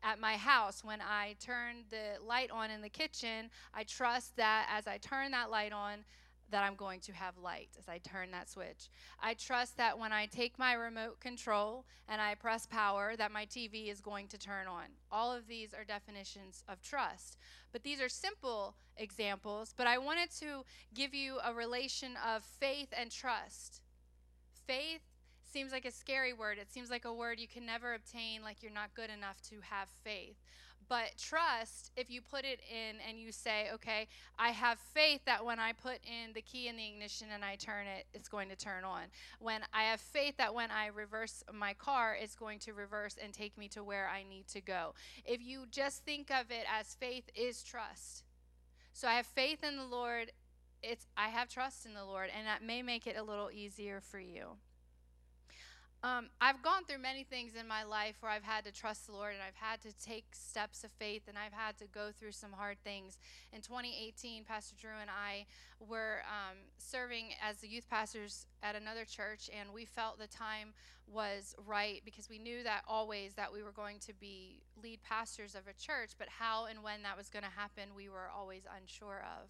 at 0.05 0.21
my 0.21 0.37
house 0.37 0.85
when 0.85 1.00
I 1.00 1.35
turn 1.41 1.83
the 1.91 2.25
light 2.25 2.53
on 2.53 2.71
in 2.71 2.83
the 2.83 2.88
kitchen, 2.88 3.50
I 3.75 3.83
trust 3.83 4.37
that 4.37 4.69
as 4.73 4.87
I 4.87 4.99
turn 4.99 5.33
that 5.33 5.50
light 5.50 5.73
on, 5.73 6.05
that 6.50 6.64
I'm 6.64 6.76
going 6.76 7.00
to 7.00 7.12
have 7.12 7.37
light 7.38 7.71
as 7.78 7.88
I 7.88 7.99
turn 7.99 8.31
that 8.31 8.49
switch. 8.49 8.88
I 9.21 9.35
trust 9.35 9.76
that 9.76 9.99
when 9.99 10.12
I 10.12 10.26
take 10.26 10.59
my 10.59 10.73
remote 10.73 11.21
control 11.21 11.85
and 12.09 12.21
I 12.21 12.35
press 12.35 12.67
power 12.67 13.14
that 13.17 13.33
my 13.33 13.47
TV 13.47 13.90
is 13.90 14.00
going 14.00 14.28
to 14.28 14.38
turn 14.38 14.67
on. 14.67 14.87
All 15.12 15.33
of 15.33 15.47
these 15.47 15.75
are 15.75 15.85
definitions 15.85 16.62
of 16.69 16.83
trust. 16.83 17.37
But 17.73 17.83
these 17.83 18.00
are 18.00 18.09
simple 18.09 18.75
examples, 18.97 19.75
but 19.76 19.87
I 19.87 19.99
wanted 19.99 20.31
to 20.40 20.64
give 20.95 21.14
you 21.14 21.38
a 21.45 21.52
relation 21.52 22.12
of 22.26 22.43
faith 22.43 22.88
and 22.99 23.11
trust. 23.11 23.83
Faith 24.67 25.02
seems 25.45 25.73
like 25.73 25.85
a 25.85 25.90
scary 25.90 26.33
word. 26.33 26.59
It 26.59 26.71
seems 26.73 26.90
like 26.90 27.05
a 27.05 27.12
word 27.12 27.38
you 27.38 27.49
can 27.49 27.64
never 27.67 27.95
obtain 27.95 28.43
like 28.43 28.62
you're 28.62 28.73
not 28.73 28.95
good 28.95 29.11
enough 29.11 29.40
to 29.50 29.57
have 29.62 29.88
faith. 30.05 30.37
But 30.88 31.12
trust, 31.18 31.90
if 31.97 32.11
you 32.11 32.23
put 32.23 32.45
it 32.45 32.61
in 32.71 32.97
and 33.07 33.18
you 33.18 33.30
say, 33.30 33.68
okay, 33.75 34.09
I 34.38 34.50
have 34.50 34.78
faith 34.78 35.21
that 35.26 35.45
when 35.45 35.59
I 35.59 35.73
put 35.73 35.99
in 36.04 36.33
the 36.33 36.40
key 36.40 36.68
in 36.68 36.76
the 36.76 36.87
ignition 36.87 37.28
and 37.33 37.45
I 37.45 37.57
turn 37.57 37.87
it, 37.87 38.07
it's 38.14 38.28
going 38.28 38.49
to 38.49 38.57
turn 38.57 38.85
on. 38.85 39.02
When 39.38 39.61
I 39.75 39.83
have 39.85 40.00
faith 40.00 40.37
that 40.38 40.54
when 40.54 40.71
I 40.71 40.87
reverse 40.87 41.42
my 41.52 41.75
car, 41.75 42.16
it's 42.18 42.35
going 42.35 42.59
to 42.61 42.73
reverse 42.73 43.16
and 43.23 43.33
take 43.33 43.59
me 43.59 43.68
to 43.68 43.85
where 43.85 44.09
I 44.09 44.23
need 44.23 44.49
to 44.49 44.61
go. 44.62 44.95
If 45.26 45.42
you 45.42 45.64
just 45.71 46.04
think 46.04 46.30
of 46.30 46.50
it 46.50 46.64
as 46.73 46.95
faith 46.95 47.25
is 47.35 47.62
trust. 47.62 48.25
So 48.95 49.09
I 49.09 49.14
have 49.14 49.26
faith 49.26 49.62
in 49.62 49.76
the 49.76 49.85
Lord. 49.85 50.33
It's 50.83 51.07
I 51.16 51.28
have 51.28 51.49
trust 51.49 51.87
in 51.87 51.95
the 51.95 52.04
Lord, 52.04 52.30
and 52.37 52.47
that 52.47 52.62
may 52.62 52.83
make 52.83 53.07
it 53.07 53.16
a 53.16 53.23
little 53.23 53.50
easier 53.50 54.00
for 54.00 54.21
you. 54.21 54.57
Um, 56.05 56.28
I've 56.40 56.62
gone 56.62 56.85
through 56.85 56.99
many 56.99 57.25
things 57.25 57.55
in 57.59 57.67
my 57.67 57.83
life 57.83 58.17
where 58.21 58.31
I've 58.31 58.45
had 58.45 58.64
to 58.67 58.73
trust 58.73 59.07
the 59.07 59.12
Lord 59.12 59.33
and 59.33 59.43
I've 59.43 59.57
had 59.57 59.81
to 59.83 59.93
take 60.00 60.26
steps 60.33 60.85
of 60.85 60.93
faith 60.93 61.23
and 61.26 61.37
I've 61.37 61.52
had 61.52 61.76
to 61.78 61.87
go 61.87 62.11
through 62.17 62.33
some 62.33 62.52
hard 62.52 62.76
things. 62.85 63.19
In 63.52 63.62
2018, 63.62 64.45
Pastor 64.45 64.76
Drew 64.81 64.93
and 65.00 65.11
I 65.11 65.47
were 65.81 66.21
um, 66.28 66.57
serving 66.78 67.31
as 67.43 67.57
the 67.57 67.69
youth 67.69 67.90
pastors 67.90 68.47
at 68.62 68.76
another 68.76 69.05
church, 69.05 69.50
and 69.59 69.73
we 69.75 69.85
felt 69.85 70.21
the 70.21 70.28
time 70.28 70.73
was 71.11 71.57
right 71.67 72.02
because 72.05 72.28
we 72.28 72.38
knew 72.38 72.62
that 72.62 72.83
always 72.87 73.35
that 73.35 73.52
we 73.52 73.62
were 73.62 73.73
going 73.73 73.99
to 73.99 74.12
be 74.14 74.61
lead 74.81 75.00
pastors 75.02 75.57
of 75.57 75.62
a 75.67 75.73
church, 75.73 76.12
but 76.17 76.28
how 76.28 76.67
and 76.67 76.83
when 76.83 77.02
that 77.02 77.17
was 77.17 77.28
going 77.28 77.45
to 77.45 77.50
happen, 77.50 77.88
we 77.97 78.09
were 78.09 78.31
always 78.37 78.62
unsure 78.81 79.25
of. 79.40 79.49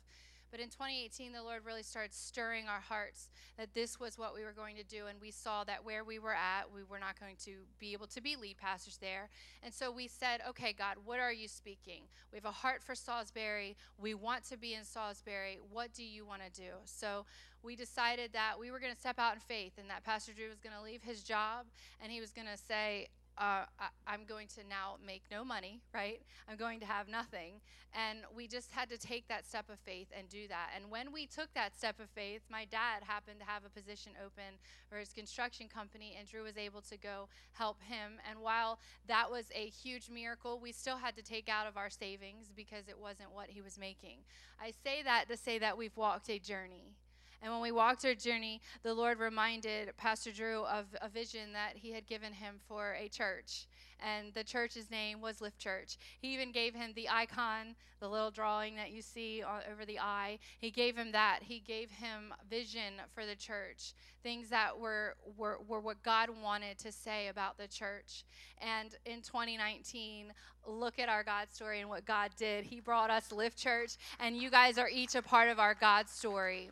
But 0.50 0.60
in 0.60 0.68
2018, 0.68 1.32
the 1.32 1.42
Lord 1.42 1.64
really 1.64 1.82
started 1.82 2.14
stirring 2.14 2.68
our 2.68 2.80
hearts 2.80 3.28
that 3.58 3.74
this 3.74 4.00
was 4.00 4.18
what 4.18 4.34
we 4.34 4.42
were 4.42 4.52
going 4.52 4.76
to 4.76 4.84
do. 4.84 5.06
And 5.08 5.20
we 5.20 5.30
saw 5.30 5.64
that 5.64 5.84
where 5.84 6.04
we 6.04 6.18
were 6.18 6.34
at, 6.34 6.72
we 6.72 6.82
were 6.82 6.98
not 6.98 7.18
going 7.20 7.36
to 7.44 7.52
be 7.78 7.92
able 7.92 8.06
to 8.08 8.20
be 8.20 8.36
lead 8.36 8.56
pastors 8.56 8.98
there. 8.98 9.28
And 9.62 9.72
so 9.72 9.90
we 9.90 10.08
said, 10.08 10.40
okay, 10.48 10.72
God, 10.72 10.96
what 11.04 11.20
are 11.20 11.32
you 11.32 11.48
speaking? 11.48 12.02
We 12.32 12.36
have 12.36 12.44
a 12.44 12.50
heart 12.50 12.82
for 12.82 12.94
Salisbury. 12.94 13.76
We 13.98 14.14
want 14.14 14.44
to 14.44 14.56
be 14.56 14.74
in 14.74 14.84
Salisbury. 14.84 15.58
What 15.70 15.92
do 15.92 16.04
you 16.04 16.24
want 16.24 16.42
to 16.42 16.60
do? 16.60 16.70
So 16.84 17.26
we 17.62 17.76
decided 17.76 18.32
that 18.32 18.54
we 18.58 18.70
were 18.70 18.78
going 18.78 18.94
to 18.94 18.98
step 18.98 19.18
out 19.18 19.34
in 19.34 19.40
faith 19.40 19.72
and 19.78 19.90
that 19.90 20.04
Pastor 20.04 20.32
Drew 20.32 20.48
was 20.48 20.60
going 20.60 20.74
to 20.76 20.82
leave 20.82 21.02
his 21.02 21.22
job 21.22 21.66
and 22.00 22.12
he 22.12 22.20
was 22.20 22.30
going 22.30 22.46
to 22.46 22.56
say, 22.56 23.08
uh, 23.38 23.64
I, 23.78 24.14
am 24.14 24.24
going 24.28 24.48
to 24.48 24.60
now 24.68 24.96
make 25.04 25.22
no 25.30 25.44
money, 25.44 25.80
right? 25.94 26.20
I'm 26.48 26.56
going 26.56 26.80
to 26.80 26.86
have 26.86 27.08
nothing. 27.08 27.60
And 27.94 28.20
we 28.36 28.48
just 28.48 28.72
had 28.72 28.90
to 28.90 28.98
take 28.98 29.28
that 29.28 29.46
step 29.46 29.70
of 29.70 29.78
faith 29.78 30.08
and 30.16 30.28
do 30.28 30.48
that. 30.48 30.70
And 30.76 30.90
when 30.90 31.12
we 31.12 31.26
took 31.26 31.52
that 31.54 31.76
step 31.76 32.00
of 32.00 32.10
faith, 32.10 32.42
my 32.50 32.64
dad 32.64 33.02
happened 33.04 33.38
to 33.40 33.46
have 33.46 33.62
a 33.64 33.70
position 33.70 34.12
open 34.24 34.58
for 34.90 34.98
his 34.98 35.12
construction 35.12 35.68
company, 35.68 36.16
and 36.18 36.28
Drew 36.28 36.42
was 36.42 36.58
able 36.58 36.82
to 36.82 36.96
go 36.98 37.28
help 37.52 37.80
him. 37.82 38.20
And 38.28 38.40
while 38.40 38.80
that 39.06 39.30
was 39.30 39.46
a 39.54 39.68
huge 39.68 40.10
miracle, 40.10 40.58
we 40.60 40.72
still 40.72 40.96
had 40.96 41.16
to 41.16 41.22
take 41.22 41.48
out 41.48 41.66
of 41.66 41.76
our 41.76 41.90
savings 41.90 42.50
because 42.54 42.88
it 42.88 42.98
wasn't 43.00 43.32
what 43.32 43.48
he 43.48 43.60
was 43.60 43.78
making. 43.78 44.18
I 44.60 44.72
say 44.84 45.02
that 45.04 45.26
to 45.28 45.36
say 45.36 45.58
that 45.58 45.78
we've 45.78 45.96
walked 45.96 46.28
a 46.28 46.38
journey. 46.38 46.94
And 47.42 47.52
when 47.52 47.60
we 47.60 47.70
walked 47.70 48.04
our 48.04 48.14
journey, 48.14 48.60
the 48.82 48.94
Lord 48.94 49.18
reminded 49.20 49.96
Pastor 49.96 50.32
Drew 50.32 50.64
of 50.64 50.86
a 51.00 51.08
vision 51.08 51.52
that 51.52 51.76
he 51.76 51.92
had 51.92 52.06
given 52.06 52.32
him 52.32 52.56
for 52.66 52.94
a 52.94 53.08
church. 53.08 53.66
And 54.00 54.32
the 54.34 54.44
church's 54.44 54.90
name 54.90 55.20
was 55.20 55.40
Lift 55.40 55.58
Church. 55.58 55.98
He 56.20 56.32
even 56.34 56.52
gave 56.52 56.74
him 56.74 56.92
the 56.94 57.08
icon, 57.08 57.74
the 58.00 58.08
little 58.08 58.30
drawing 58.30 58.76
that 58.76 58.90
you 58.90 59.02
see 59.02 59.42
over 59.42 59.84
the 59.84 59.98
eye. 59.98 60.38
He 60.60 60.70
gave 60.70 60.96
him 60.96 61.12
that. 61.12 61.40
He 61.42 61.60
gave 61.60 61.90
him 61.90 62.32
vision 62.48 62.94
for 63.12 63.26
the 63.26 63.34
church, 63.34 63.94
things 64.22 64.50
that 64.50 64.78
were, 64.78 65.16
were, 65.36 65.58
were 65.66 65.80
what 65.80 66.02
God 66.02 66.30
wanted 66.42 66.78
to 66.78 66.92
say 66.92 67.28
about 67.28 67.58
the 67.58 67.66
church. 67.66 68.24
And 68.60 68.94
in 69.04 69.20
2019, 69.20 70.32
look 70.66 70.98
at 70.98 71.08
our 71.08 71.24
God 71.24 71.48
story 71.52 71.80
and 71.80 71.88
what 71.88 72.04
God 72.04 72.30
did. 72.36 72.64
He 72.64 72.80
brought 72.80 73.10
us 73.10 73.32
Lift 73.32 73.58
Church, 73.58 73.96
and 74.20 74.36
you 74.36 74.50
guys 74.50 74.78
are 74.78 74.88
each 74.88 75.16
a 75.16 75.22
part 75.22 75.48
of 75.48 75.58
our 75.58 75.74
God 75.74 76.08
story. 76.08 76.70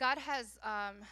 God 0.00 0.16
has 0.16 0.58
um, 0.64 1.04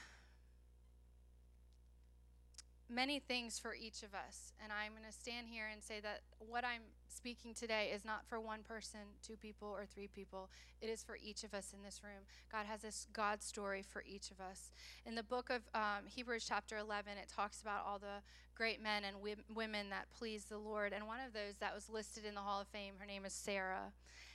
many 2.88 3.18
things 3.18 3.58
for 3.58 3.74
each 3.74 4.02
of 4.02 4.14
us. 4.14 4.54
And 4.64 4.72
I'm 4.72 4.92
going 4.92 5.04
to 5.06 5.12
stand 5.12 5.46
here 5.46 5.66
and 5.70 5.82
say 5.82 6.00
that 6.00 6.22
what 6.38 6.64
I'm 6.64 6.80
speaking 7.06 7.52
today 7.52 7.90
is 7.94 8.02
not 8.02 8.24
for 8.26 8.40
one 8.40 8.60
person, 8.66 9.00
two 9.22 9.36
people, 9.36 9.68
or 9.68 9.84
three 9.84 10.06
people. 10.06 10.48
It 10.80 10.88
is 10.88 11.02
for 11.02 11.18
each 11.22 11.44
of 11.44 11.52
us 11.52 11.74
in 11.76 11.82
this 11.82 12.00
room. 12.02 12.24
God 12.50 12.64
has 12.64 12.80
this 12.80 13.06
God 13.12 13.42
story 13.42 13.82
for 13.82 14.02
each 14.08 14.30
of 14.30 14.40
us. 14.40 14.72
In 15.04 15.14
the 15.14 15.22
book 15.22 15.50
of 15.50 15.68
um, 15.74 16.06
Hebrews, 16.06 16.46
chapter 16.48 16.78
11, 16.78 17.12
it 17.20 17.28
talks 17.28 17.60
about 17.60 17.84
all 17.86 17.98
the 17.98 18.22
great 18.54 18.82
men 18.82 19.02
and 19.04 19.18
women 19.54 19.90
that 19.90 20.06
please 20.18 20.46
the 20.46 20.56
Lord. 20.56 20.94
And 20.94 21.06
one 21.06 21.20
of 21.20 21.34
those 21.34 21.56
that 21.60 21.74
was 21.74 21.90
listed 21.90 22.24
in 22.24 22.34
the 22.34 22.40
Hall 22.40 22.62
of 22.62 22.68
Fame, 22.68 22.94
her 22.98 23.06
name 23.06 23.26
is 23.26 23.34
Sarah. 23.34 23.92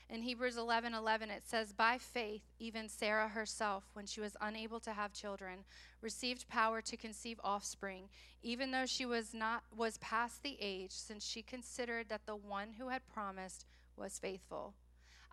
In 0.09 0.21
Hebrews 0.21 0.57
11 0.57 0.93
11, 0.93 1.29
it 1.31 1.43
says, 1.47 1.73
By 1.73 1.97
faith, 1.97 2.43
even 2.59 2.87
Sarah 2.87 3.29
herself, 3.29 3.85
when 3.93 4.05
she 4.05 4.21
was 4.21 4.37
unable 4.41 4.79
to 4.81 4.93
have 4.93 5.13
children, 5.13 5.59
received 6.01 6.47
power 6.47 6.81
to 6.81 6.97
conceive 6.97 7.39
offspring, 7.43 8.09
even 8.41 8.71
though 8.71 8.85
she 8.85 9.05
was 9.05 9.33
not 9.33 9.63
was 9.75 9.97
past 9.97 10.43
the 10.43 10.57
age, 10.59 10.91
since 10.91 11.25
she 11.25 11.41
considered 11.41 12.09
that 12.09 12.25
the 12.25 12.35
one 12.35 12.73
who 12.77 12.89
had 12.89 13.07
promised 13.07 13.65
was 13.95 14.19
faithful. 14.19 14.73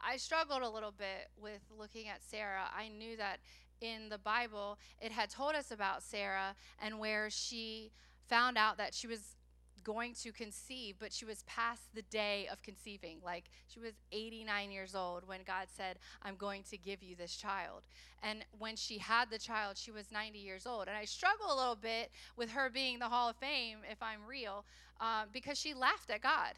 I 0.03 0.17
struggled 0.17 0.63
a 0.63 0.71
little 0.71 0.93
bit 0.93 1.29
with 1.37 1.61
looking 1.77 2.09
at 2.09 2.23
Sarah. 2.23 2.71
I 2.75 2.89
knew 2.89 3.17
that 3.17 3.41
in 3.81 4.09
the 4.09 4.19
Bible 4.19 4.79
it 5.01 5.13
had 5.13 5.31
told 5.31 5.55
us 5.55 5.71
about 5.71 6.03
Sarah 6.03 6.55
and 6.81 6.99
where 6.99 7.29
she 7.31 7.93
found 8.29 8.57
out 8.57 8.79
that 8.79 8.95
she 8.95 9.07
was 9.07 9.37
going 9.85 10.15
to 10.23 10.33
conceive, 10.33 10.97
but 10.99 11.13
she 11.13 11.25
was 11.25 11.43
past 11.45 11.83
the 11.95 12.03
day 12.03 12.49
of 12.51 12.63
conceiving. 12.63 13.19
Like 13.25 13.51
she 13.69 13.81
was 13.81 13.93
89 14.13 14.71
years 14.71 14.95
old 14.95 15.27
when 15.27 15.41
God 15.47 15.67
said, 15.75 15.99
I'm 16.23 16.37
going 16.37 16.63
to 16.71 16.77
give 16.77 17.03
you 17.03 17.17
this 17.17 17.37
child. 17.37 17.83
And 18.23 18.45
when 18.59 18.77
she 18.77 18.99
had 18.99 19.31
the 19.31 19.39
child, 19.39 19.77
she 19.77 19.91
was 19.91 20.13
90 20.13 20.39
years 20.39 20.67
old. 20.67 20.89
And 20.89 20.97
I 20.97 21.05
struggle 21.05 21.47
a 21.53 21.57
little 21.57 21.77
bit 21.77 22.11
with 22.37 22.51
her 22.51 22.71
being 22.71 22.99
the 22.99 23.09
Hall 23.09 23.29
of 23.29 23.37
Fame, 23.37 23.79
if 23.91 24.03
I'm 24.03 24.27
real, 24.27 24.65
um, 25.01 25.29
because 25.33 25.59
she 25.59 25.75
laughed 25.75 26.11
at 26.11 26.21
God. 26.21 26.55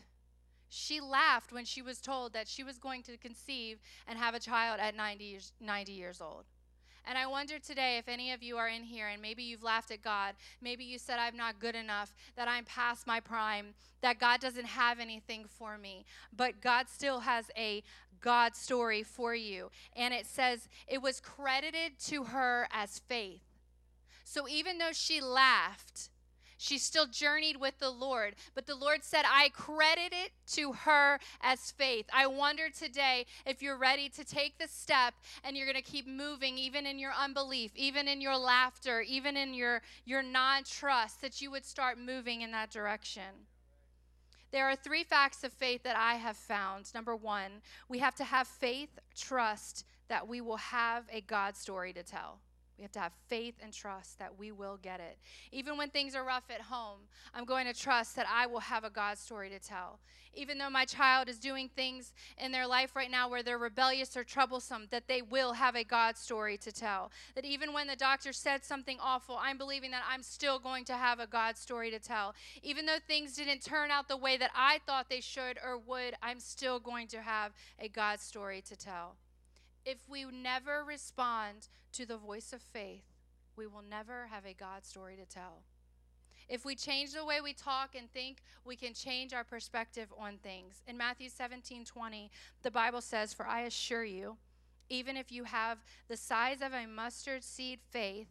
She 0.69 1.01
laughed 1.01 1.53
when 1.53 1.67
she 1.67 1.83
was 1.83 2.01
told 2.01 2.33
that 2.33 2.49
she 2.49 2.65
was 2.65 2.79
going 2.79 3.03
to 3.05 3.17
conceive 3.19 3.79
and 4.07 4.19
have 4.19 4.35
a 4.35 4.41
child 4.41 4.81
at 4.81 4.97
90 4.97 5.25
years, 5.25 5.53
90 5.61 5.93
years 5.93 6.21
old. 6.21 6.45
And 7.05 7.19
I 7.19 7.27
wonder 7.27 7.59
today 7.59 7.99
if 7.99 8.09
any 8.09 8.33
of 8.33 8.43
you 8.43 8.57
are 8.57 8.69
in 8.69 8.85
here 8.85 9.09
and 9.09 9.21
maybe 9.21 9.43
you've 9.43 9.63
laughed 9.63 9.91
at 9.91 10.03
God. 10.03 10.35
Maybe 10.61 10.85
you 10.85 10.99
said, 10.99 11.19
I'm 11.19 11.37
not 11.37 11.59
good 11.59 11.75
enough, 11.75 12.15
that 12.37 12.49
I'm 12.49 12.65
past 12.65 13.07
my 13.07 13.21
prime, 13.21 13.75
that 14.03 14.19
God 14.19 14.41
doesn't 14.41 14.67
have 14.67 15.01
anything 15.01 15.45
for 15.49 15.79
me. 15.79 16.05
But 16.37 16.61
God 16.61 16.89
still 16.89 17.21
has 17.21 17.51
a 17.57 17.83
God 18.21 18.55
story 18.55 19.03
for 19.03 19.35
you. 19.35 19.71
And 19.97 20.15
it 20.15 20.27
says, 20.27 20.69
it 20.87 21.03
was 21.03 21.21
credited 21.21 21.99
to 22.07 22.25
her 22.25 22.69
as 22.73 23.01
faith. 23.01 23.43
So 24.25 24.49
even 24.49 24.79
though 24.79 24.93
she 24.93 25.21
laughed, 25.21 26.09
she 26.63 26.79
still 26.79 27.07
journeyed 27.07 27.57
with 27.57 27.77
the 27.81 27.91
Lord. 27.91 28.37
But 28.55 28.67
the 28.67 28.77
Lord 28.77 29.03
said, 29.03 29.25
I 29.29 29.49
credit 29.49 30.13
it 30.13 30.31
to 30.53 30.73
her 30.73 31.19
as 31.41 31.73
faith. 31.73 32.07
I 32.13 32.29
wonder 32.29 32.69
today 32.71 33.27
if 33.45 33.63
you're 33.63 33.77
ready 33.77 34.09
to 34.11 34.25
take 34.25 34.59
the 34.59 34.69
step 34.69 35.15
and 35.43 35.57
you're 35.57 35.67
going 35.67 35.83
to 35.83 35.91
keep 35.91 36.07
moving, 36.07 36.57
even 36.57 36.87
in 36.87 37.01
your 37.01 37.15
unbelief, 37.21 37.73
even 37.75 38.07
in 38.07 38.21
your 38.21 38.37
laughter, 38.37 39.01
even 39.01 39.37
in 39.37 39.55
your, 39.55 39.83
your 40.05 40.23
non 40.23 40.63
trust, 40.63 41.21
that 41.21 41.43
you 41.43 41.51
would 41.51 41.65
start 41.65 41.99
moving 41.99 42.43
in 42.43 42.53
that 42.53 42.71
direction. 42.71 43.49
There 44.53 44.71
are 44.71 44.77
three 44.77 45.03
facts 45.03 45.43
of 45.43 45.53
faith 45.53 45.83
that 45.83 45.97
I 45.97 46.15
have 46.15 46.37
found. 46.37 46.95
Number 46.95 47.17
one, 47.17 47.61
we 47.89 47.99
have 47.99 48.15
to 48.17 48.25
have 48.25 48.47
faith, 48.47 49.01
trust 49.17 49.85
that 50.07 50.29
we 50.29 50.41
will 50.41 50.59
have 50.59 51.07
a 51.11 51.23
God 51.23 51.57
story 51.57 51.93
to 51.95 52.05
tell. 52.05 52.39
We 52.83 52.85
have 52.85 52.93
to 52.95 52.99
have 52.99 53.13
faith 53.29 53.55
and 53.63 53.73
trust 53.73 54.19
that 54.19 54.37
we 54.41 54.51
will 54.51 54.77
get 54.77 54.99
it. 54.99 55.17
Even 55.53 55.77
when 55.77 55.91
things 55.91 56.17
are 56.17 56.25
rough 56.25 56.51
at 56.53 56.63
home, 56.63 56.99
I'm 57.33 57.45
going 57.45 57.65
to 57.67 57.73
trust 57.73 58.17
that 58.17 58.27
I 58.29 58.47
will 58.47 58.59
have 58.59 58.83
a 58.83 58.91
God 58.91 59.19
story 59.19 59.51
to 59.51 59.61
tell. 59.61 60.01
Even 60.35 60.59
though 60.59 60.69
my 60.69 60.85
child 60.85 61.29
is 61.29 61.39
doing 61.39 61.71
things 61.77 62.13
in 62.39 62.51
their 62.51 62.67
life 62.67 62.97
right 62.97 63.09
now 63.09 63.29
where 63.29 63.45
they're 63.45 63.57
rebellious 63.57 64.17
or 64.17 64.25
troublesome, 64.25 64.89
that 64.91 65.07
they 65.07 65.23
will 65.23 65.53
have 65.53 65.77
a 65.77 65.85
God 65.85 66.17
story 66.17 66.57
to 66.59 66.73
tell. 66.73 67.13
That 67.37 67.45
even 67.45 67.73
when 67.73 67.87
the 67.87 67.95
doctor 67.95 68.33
said 68.33 68.65
something 68.65 68.99
awful, 69.01 69.39
I'm 69.41 69.59
believing 69.59 69.93
that 69.93 70.03
I'm 70.11 70.25
still 70.25 70.59
going 70.59 70.85
to 70.87 70.95
have 70.95 71.21
a 71.21 71.29
God 71.29 71.57
story 71.57 71.93
to 71.93 72.01
tell. 72.01 72.35
Even 72.65 72.85
though 72.85 72.99
things 73.07 73.37
didn't 73.37 73.63
turn 73.65 73.93
out 73.93 74.09
the 74.09 74.17
way 74.17 74.37
that 74.39 74.51
I 74.57 74.81
thought 74.89 75.09
they 75.09 75.21
should 75.21 75.57
or 75.65 75.79
would, 75.79 76.15
I'm 76.21 76.41
still 76.41 76.81
going 76.81 77.07
to 77.09 77.23
have 77.23 77.53
a 77.79 77.89
God 77.89 78.19
story 78.19 78.61
to 78.63 78.75
tell 78.75 79.15
if 79.85 79.99
we 80.09 80.25
never 80.25 80.85
respond 80.87 81.69
to 81.93 82.07
the 82.07 82.17
voice 82.17 82.53
of 82.53 82.61
faith, 82.61 83.05
we 83.57 83.67
will 83.67 83.83
never 83.89 84.27
have 84.31 84.47
a 84.47 84.55
God 84.55 84.85
story 84.85 85.17
to 85.17 85.27
tell. 85.27 85.63
If 86.49 86.65
we 86.65 86.75
change 86.75 87.13
the 87.13 87.25
way 87.25 87.41
we 87.41 87.53
talk 87.53 87.95
and 87.95 88.11
think, 88.13 88.43
we 88.65 88.77
can 88.77 88.95
change 88.95 89.33
our 89.33 89.45
perspective 89.45 90.13
on 90.19 90.39
things. 90.43 90.83
In 90.87 90.97
Matthew 90.97 91.29
17 91.29 91.85
20, 91.85 92.31
the 92.63 92.71
Bible 92.71 93.01
says, 93.01 93.33
For 93.33 93.47
I 93.47 93.63
assure 93.63 94.05
you, 94.05 94.37
even 94.89 95.17
if 95.17 95.33
you 95.33 95.45
have 95.45 95.79
the 96.09 96.17
size 96.17 96.61
of 96.61 96.73
a 96.73 96.87
mustard 96.87 97.45
seed 97.45 97.81
faith, 97.91 98.29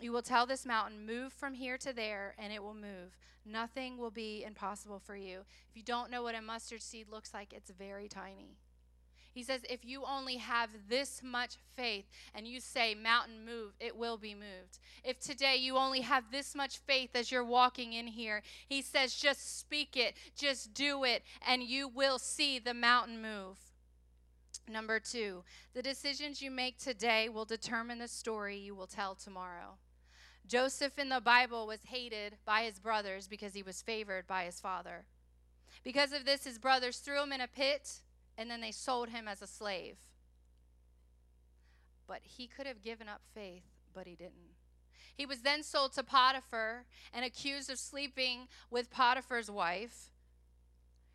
you 0.00 0.10
will 0.10 0.22
tell 0.22 0.46
this 0.46 0.66
mountain, 0.66 1.06
Move 1.06 1.32
from 1.32 1.54
here 1.54 1.78
to 1.78 1.92
there, 1.92 2.34
and 2.38 2.52
it 2.52 2.62
will 2.62 2.74
move. 2.74 3.16
Nothing 3.46 3.98
will 3.98 4.10
be 4.10 4.42
impossible 4.42 4.98
for 4.98 5.14
you. 5.14 5.40
If 5.70 5.76
you 5.76 5.82
don't 5.82 6.10
know 6.10 6.22
what 6.22 6.34
a 6.34 6.42
mustard 6.42 6.82
seed 6.82 7.08
looks 7.10 7.34
like, 7.34 7.52
it's 7.52 7.70
very 7.70 8.08
tiny. 8.08 8.56
He 9.34 9.42
says, 9.42 9.62
if 9.68 9.84
you 9.84 10.04
only 10.08 10.36
have 10.36 10.70
this 10.88 11.20
much 11.20 11.56
faith 11.74 12.04
and 12.36 12.46
you 12.46 12.60
say, 12.60 12.94
mountain 12.94 13.44
move, 13.44 13.72
it 13.80 13.96
will 13.96 14.16
be 14.16 14.32
moved. 14.32 14.78
If 15.02 15.18
today 15.18 15.56
you 15.56 15.76
only 15.76 16.02
have 16.02 16.30
this 16.30 16.54
much 16.54 16.78
faith 16.78 17.10
as 17.16 17.32
you're 17.32 17.44
walking 17.44 17.94
in 17.94 18.06
here, 18.06 18.42
he 18.68 18.80
says, 18.80 19.12
just 19.12 19.58
speak 19.58 19.96
it, 19.96 20.14
just 20.36 20.72
do 20.72 21.02
it, 21.02 21.24
and 21.46 21.64
you 21.64 21.88
will 21.88 22.20
see 22.20 22.60
the 22.60 22.74
mountain 22.74 23.20
move. 23.20 23.58
Number 24.68 25.00
two, 25.00 25.42
the 25.74 25.82
decisions 25.82 26.40
you 26.40 26.52
make 26.52 26.78
today 26.78 27.28
will 27.28 27.44
determine 27.44 27.98
the 27.98 28.08
story 28.08 28.56
you 28.56 28.76
will 28.76 28.86
tell 28.86 29.16
tomorrow. 29.16 29.78
Joseph 30.46 30.96
in 30.96 31.08
the 31.08 31.20
Bible 31.20 31.66
was 31.66 31.80
hated 31.86 32.36
by 32.44 32.62
his 32.62 32.78
brothers 32.78 33.26
because 33.26 33.54
he 33.54 33.64
was 33.64 33.82
favored 33.82 34.28
by 34.28 34.44
his 34.44 34.60
father. 34.60 35.06
Because 35.82 36.12
of 36.12 36.24
this, 36.24 36.44
his 36.44 36.58
brothers 36.58 36.98
threw 36.98 37.22
him 37.22 37.32
in 37.32 37.40
a 37.40 37.48
pit 37.48 38.00
and 38.36 38.50
then 38.50 38.60
they 38.60 38.72
sold 38.72 39.10
him 39.10 39.28
as 39.28 39.42
a 39.42 39.46
slave. 39.46 39.96
But 42.06 42.20
he 42.22 42.46
could 42.46 42.66
have 42.66 42.82
given 42.82 43.08
up 43.08 43.22
faith, 43.34 43.64
but 43.94 44.06
he 44.06 44.14
didn't. 44.14 44.54
He 45.16 45.26
was 45.26 45.40
then 45.42 45.62
sold 45.62 45.92
to 45.92 46.02
Potiphar 46.02 46.84
and 47.12 47.24
accused 47.24 47.70
of 47.70 47.78
sleeping 47.78 48.48
with 48.70 48.90
Potiphar's 48.90 49.50
wife. 49.50 50.10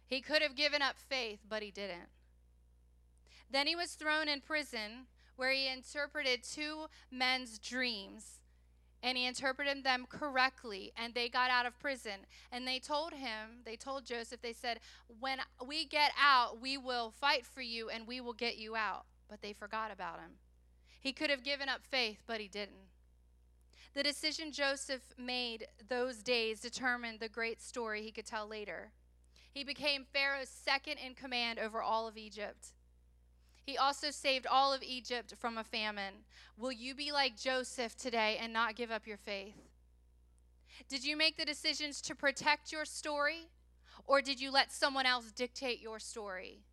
He 0.07 0.21
could 0.21 0.41
have 0.41 0.55
given 0.55 0.81
up 0.81 0.97
faith, 0.97 1.39
but 1.47 1.61
he 1.61 1.69
didn't. 1.69 2.09
Then 3.51 3.67
he 3.67 3.75
was 3.75 3.91
thrown 3.91 4.27
in 4.27 4.41
prison 4.41 5.07
where 5.35 5.51
he 5.51 5.67
interpreted 5.67 6.43
two 6.43 6.85
men's 7.11 7.59
dreams 7.59 8.39
and 9.01 9.17
he 9.17 9.25
interpreted 9.25 9.83
them 9.83 10.05
correctly 10.09 10.91
and 10.97 11.13
they 11.13 11.29
got 11.29 11.49
out 11.49 11.65
of 11.65 11.79
prison. 11.79 12.25
And 12.51 12.67
they 12.67 12.79
told 12.79 13.13
him 13.13 13.61
they 13.65 13.75
told 13.75 14.05
joseph 14.05 14.41
they 14.41 14.53
said 14.53 14.79
when 15.19 15.39
we 15.65 15.85
get 15.85 16.11
out 16.21 16.61
we 16.61 16.77
will 16.77 17.11
fight 17.11 17.45
for 17.45 17.61
you 17.61 17.89
and 17.89 18.07
we 18.07 18.21
will 18.21 18.33
get 18.33 18.57
you 18.57 18.75
out. 18.75 19.05
But 19.29 19.41
they 19.41 19.53
forgot 19.53 19.91
about 19.91 20.19
him. 20.19 20.31
He 20.99 21.13
could 21.13 21.29
have 21.29 21.43
given 21.43 21.69
up 21.69 21.81
faith 21.83 22.23
but 22.27 22.41
he 22.41 22.47
didn't. 22.47 22.89
The 23.93 24.03
decision 24.03 24.51
joseph 24.51 25.13
made 25.17 25.67
those 25.87 26.21
days 26.21 26.59
determined 26.59 27.19
the 27.19 27.29
great 27.29 27.61
story 27.61 28.01
he 28.01 28.11
could 28.11 28.25
tell 28.25 28.47
later. 28.47 28.91
He 29.51 29.63
became 29.63 30.05
pharaoh's 30.11 30.49
second 30.49 30.97
in 30.97 31.15
command 31.15 31.57
over 31.57 31.81
all 31.81 32.07
of 32.07 32.17
egypt 32.17 32.73
he 33.69 33.77
also 33.77 34.09
saved 34.09 34.47
all 34.47 34.73
of 34.73 34.81
Egypt 34.81 35.35
from 35.37 35.57
a 35.57 35.63
famine. 35.63 36.25
Will 36.57 36.71
you 36.71 36.95
be 36.95 37.11
like 37.11 37.37
Joseph 37.37 37.95
today 37.95 38.39
and 38.41 38.51
not 38.51 38.75
give 38.75 38.89
up 38.89 39.05
your 39.05 39.17
faith? 39.17 39.53
Did 40.87 41.05
you 41.05 41.15
make 41.15 41.37
the 41.37 41.45
decisions 41.45 42.01
to 42.01 42.15
protect 42.15 42.71
your 42.71 42.83
story 42.83 43.47
or 44.07 44.21
did 44.21 44.41
you 44.41 44.49
let 44.49 44.71
someone 44.71 45.05
else 45.05 45.31
dictate 45.31 45.81
your 45.81 45.99
story? 45.99 46.63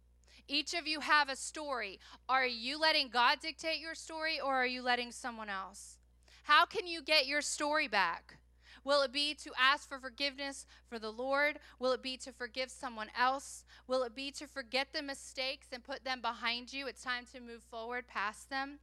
Each 0.49 0.73
of 0.73 0.87
you 0.87 1.00
have 1.00 1.29
a 1.29 1.37
story. 1.37 2.00
Are 2.31 2.47
you 2.47 2.81
letting 2.81 3.09
God 3.09 3.41
dictate 3.41 3.81
your 3.81 3.95
story 3.95 4.41
or 4.41 4.55
are 4.55 4.67
you 4.67 4.81
letting 4.81 5.12
someone 5.12 5.50
else? 5.50 5.99
How 6.45 6.65
can 6.65 6.87
you 6.87 7.03
get 7.03 7.26
your 7.26 7.43
story 7.43 7.88
back? 7.88 8.38
Will 8.87 9.02
it 9.02 9.11
be 9.11 9.35
to 9.35 9.50
ask 9.61 9.88
for 9.88 9.99
forgiveness 9.99 10.64
for 10.88 11.00
the 11.00 11.11
Lord? 11.11 11.59
Will 11.81 11.90
it 11.90 12.05
be 12.05 12.16
to 12.19 12.31
forgive 12.31 12.71
someone 12.71 13.09
else? 13.19 13.64
Will 13.88 14.05
it 14.05 14.14
be 14.14 14.31
to 14.31 14.47
forget 14.47 14.93
the 14.93 15.02
mistakes 15.02 15.66
and 15.73 15.83
put 15.83 16.05
them 16.05 16.21
behind 16.21 16.73
you? 16.73 16.87
It's 16.87 17.02
time 17.02 17.25
to 17.35 17.40
move 17.40 17.64
forward 17.64 18.07
past 18.07 18.49
them. 18.49 18.78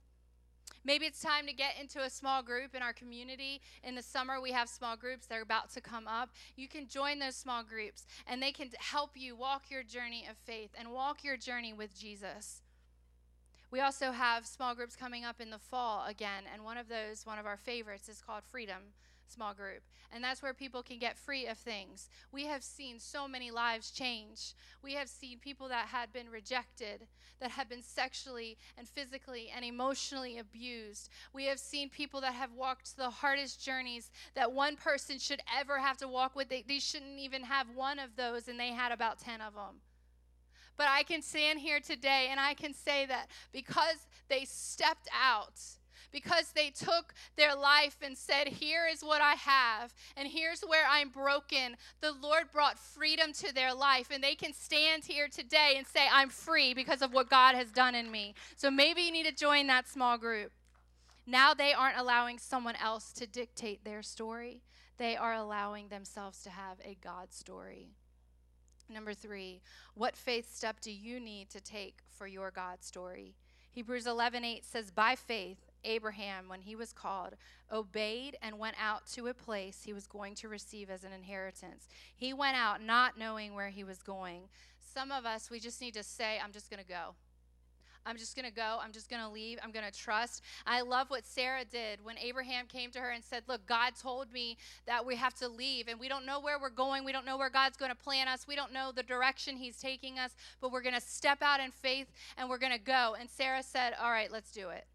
Maybe 0.83 1.05
it's 1.05 1.21
time 1.21 1.47
to 1.47 1.53
get 1.53 1.75
into 1.79 2.01
a 2.03 2.09
small 2.09 2.43
group 2.43 2.75
in 2.75 2.81
our 2.81 2.91
community. 2.91 3.61
In 3.81 3.95
the 3.95 4.01
summer, 4.01 4.41
we 4.41 4.51
have 4.51 4.67
small 4.67 4.97
groups. 4.97 5.25
They're 5.25 5.41
about 5.41 5.71
to 5.71 5.79
come 5.79 6.05
up. 6.05 6.31
You 6.57 6.67
can 6.67 6.85
join 6.85 7.19
those 7.19 7.37
small 7.37 7.63
groups, 7.63 8.05
and 8.27 8.43
they 8.43 8.51
can 8.51 8.71
help 8.79 9.11
you 9.15 9.37
walk 9.37 9.71
your 9.71 9.83
journey 9.83 10.27
of 10.29 10.35
faith 10.35 10.71
and 10.77 10.91
walk 10.91 11.23
your 11.23 11.37
journey 11.37 11.71
with 11.71 11.97
Jesus. 11.97 12.61
We 13.71 13.79
also 13.79 14.11
have 14.11 14.45
small 14.45 14.75
groups 14.75 14.97
coming 14.97 15.23
up 15.23 15.39
in 15.39 15.49
the 15.49 15.59
fall 15.59 16.05
again, 16.05 16.43
and 16.53 16.65
one 16.65 16.77
of 16.77 16.89
those, 16.89 17.25
one 17.25 17.39
of 17.39 17.45
our 17.45 17.57
favorites, 17.57 18.09
is 18.09 18.21
called 18.21 18.43
Freedom 18.43 18.91
small 19.27 19.53
group. 19.53 19.81
And 20.11 20.23
that's 20.23 20.43
where 20.43 20.53
people 20.53 20.83
can 20.83 20.99
get 20.99 21.17
free 21.17 21.47
of 21.47 21.57
things. 21.57 22.09
We 22.31 22.45
have 22.45 22.63
seen 22.63 22.99
so 22.99 23.27
many 23.27 23.49
lives 23.49 23.89
change. 23.89 24.53
We 24.83 24.93
have 24.93 25.09
seen 25.09 25.39
people 25.39 25.69
that 25.69 25.87
had 25.87 26.13
been 26.13 26.29
rejected, 26.29 27.07
that 27.39 27.51
had 27.51 27.67
been 27.67 27.81
sexually 27.81 28.57
and 28.77 28.87
physically 28.87 29.51
and 29.55 29.65
emotionally 29.65 30.37
abused. 30.37 31.09
We 31.33 31.45
have 31.45 31.59
seen 31.59 31.89
people 31.89 32.21
that 32.21 32.33
have 32.33 32.53
walked 32.53 32.95
the 32.95 33.09
hardest 33.09 33.63
journeys 33.63 34.11
that 34.35 34.51
one 34.51 34.75
person 34.75 35.17
should 35.17 35.41
ever 35.59 35.79
have 35.79 35.97
to 35.97 36.07
walk 36.07 36.35
with. 36.35 36.49
They, 36.49 36.63
they 36.67 36.79
shouldn't 36.79 37.19
even 37.19 37.43
have 37.43 37.67
one 37.75 37.97
of 37.97 38.15
those, 38.15 38.47
and 38.47 38.59
they 38.59 38.69
had 38.69 38.91
about 38.91 39.19
10 39.19 39.41
of 39.41 39.55
them. 39.55 39.81
But 40.77 40.87
I 40.89 41.03
can 41.03 41.21
stand 41.21 41.59
here 41.59 41.79
today 41.79 42.27
and 42.31 42.39
I 42.39 42.53
can 42.55 42.73
say 42.73 43.05
that 43.05 43.27
because 43.51 44.07
they 44.27 44.45
stepped 44.45 45.07
out 45.13 45.61
because 46.13 46.51
they 46.51 46.69
took 46.69 47.13
their 47.35 47.53
life 47.55 47.97
and 48.01 48.17
said, 48.17 48.47
Here 48.47 48.87
is 48.89 49.01
what 49.01 49.21
I 49.21 49.33
have, 49.33 49.93
and 50.15 50.27
here's 50.29 50.61
where 50.61 50.85
I'm 50.89 51.09
broken. 51.09 51.75
The 51.99 52.13
Lord 52.13 52.51
brought 52.53 52.79
freedom 52.79 53.33
to 53.33 53.53
their 53.53 53.73
life, 53.73 54.07
and 54.11 54.23
they 54.23 54.35
can 54.35 54.53
stand 54.53 55.03
here 55.03 55.27
today 55.27 55.73
and 55.75 55.85
say, 55.85 56.07
I'm 56.09 56.29
free 56.29 56.73
because 56.73 57.01
of 57.01 57.11
what 57.11 57.29
God 57.29 57.55
has 57.55 57.71
done 57.71 57.95
in 57.95 58.09
me. 58.09 58.35
So 58.55 58.71
maybe 58.71 59.01
you 59.01 59.11
need 59.11 59.25
to 59.25 59.35
join 59.35 59.67
that 59.67 59.89
small 59.89 60.17
group. 60.17 60.51
Now 61.25 61.53
they 61.53 61.73
aren't 61.73 61.97
allowing 61.97 62.37
someone 62.37 62.75
else 62.75 63.11
to 63.13 63.27
dictate 63.27 63.83
their 63.83 64.03
story, 64.03 64.61
they 64.97 65.17
are 65.17 65.33
allowing 65.33 65.87
themselves 65.87 66.43
to 66.43 66.51
have 66.51 66.77
a 66.85 66.95
God 67.01 67.33
story. 67.33 67.89
Number 68.89 69.13
three, 69.13 69.61
what 69.95 70.15
faith 70.15 70.53
step 70.53 70.79
do 70.81 70.91
you 70.91 71.19
need 71.19 71.49
to 71.49 71.61
take 71.61 71.99
for 72.15 72.27
your 72.27 72.51
God 72.51 72.83
story? 72.83 73.33
Hebrews 73.71 74.05
11:8 74.05 74.63
says, 74.63 74.91
"By 74.91 75.15
faith 75.15 75.72
Abraham, 75.83 76.47
when 76.47 76.61
he 76.61 76.75
was 76.75 76.93
called, 76.93 77.35
obeyed 77.71 78.37
and 78.41 78.59
went 78.59 78.75
out 78.79 79.05
to 79.13 79.27
a 79.27 79.33
place 79.33 79.81
he 79.83 79.93
was 79.93 80.07
going 80.07 80.35
to 80.35 80.47
receive 80.47 80.89
as 80.89 81.03
an 81.03 81.11
inheritance. 81.13 81.87
He 82.15 82.33
went 82.33 82.55
out 82.55 82.81
not 82.81 83.17
knowing 83.17 83.53
where 83.53 83.69
he 83.69 83.83
was 83.83 84.01
going. 84.01 84.43
Some 84.79 85.11
of 85.11 85.25
us, 85.25 85.49
we 85.49 85.59
just 85.59 85.81
need 85.81 85.93
to 85.95 86.03
say, 86.03 86.39
I'm 86.43 86.51
just 86.51 86.69
going 86.69 86.81
to 86.81 86.87
go. 86.87 87.15
I'm 88.05 88.17
just 88.17 88.35
going 88.35 88.47
to 88.47 88.53
go. 88.53 88.79
I'm 88.81 88.91
just 88.91 89.09
going 89.09 89.21
to 89.21 89.29
leave. 89.29 89.59
I'm 89.63 89.71
going 89.71 89.85
to 89.85 89.97
trust. 89.97 90.43
I 90.65 90.81
love 90.81 91.09
what 91.09 91.25
Sarah 91.25 91.63
did 91.65 92.03
when 92.03 92.17
Abraham 92.17 92.65
came 92.67 92.91
to 92.91 92.99
her 92.99 93.11
and 93.11 93.23
said, 93.23 93.43
Look, 93.47 93.65
God 93.65 93.93
told 94.01 94.31
me 94.31 94.57
that 94.85 95.05
we 95.05 95.15
have 95.15 95.33
to 95.35 95.47
leave, 95.47 95.87
and 95.87 95.99
we 95.99 96.09
don't 96.09 96.25
know 96.25 96.39
where 96.39 96.59
we're 96.59 96.69
going. 96.69 97.05
We 97.05 97.11
don't 97.11 97.25
know 97.25 97.37
where 97.37 97.49
God's 97.49 97.77
going 97.77 97.91
to 97.91 97.97
plant 97.97 98.29
us. 98.29 98.45
We 98.47 98.55
don't 98.55 98.73
know 98.73 98.91
the 98.93 99.03
direction 99.03 99.55
He's 99.55 99.77
taking 99.77 100.19
us, 100.19 100.35
but 100.59 100.71
we're 100.71 100.81
going 100.81 100.95
to 100.95 101.01
step 101.01 101.41
out 101.41 101.59
in 101.59 101.71
faith 101.71 102.11
and 102.37 102.49
we're 102.49 102.57
going 102.57 102.73
to 102.73 102.77
go. 102.77 103.15
And 103.19 103.29
Sarah 103.29 103.63
said, 103.63 103.93
All 104.01 104.11
right, 104.11 104.31
let's 104.31 104.51
do 104.51 104.69
it. 104.69 104.85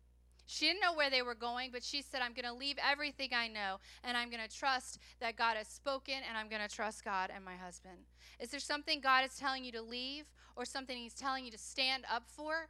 She 0.50 0.64
didn't 0.64 0.80
know 0.80 0.94
where 0.94 1.10
they 1.10 1.20
were 1.20 1.34
going, 1.34 1.68
but 1.70 1.84
she 1.84 2.00
said, 2.00 2.22
I'm 2.22 2.32
going 2.32 2.46
to 2.46 2.58
leave 2.58 2.78
everything 2.82 3.28
I 3.34 3.48
know 3.48 3.76
and 4.02 4.16
I'm 4.16 4.30
going 4.30 4.42
to 4.42 4.56
trust 4.56 4.98
that 5.20 5.36
God 5.36 5.58
has 5.58 5.68
spoken 5.68 6.14
and 6.26 6.38
I'm 6.38 6.48
going 6.48 6.66
to 6.66 6.74
trust 6.74 7.04
God 7.04 7.30
and 7.34 7.44
my 7.44 7.54
husband. 7.54 7.98
Is 8.40 8.48
there 8.48 8.58
something 8.58 9.02
God 9.02 9.26
is 9.26 9.36
telling 9.36 9.62
you 9.62 9.72
to 9.72 9.82
leave 9.82 10.24
or 10.56 10.64
something 10.64 10.96
He's 10.96 11.12
telling 11.12 11.44
you 11.44 11.50
to 11.50 11.58
stand 11.58 12.04
up 12.10 12.22
for? 12.26 12.68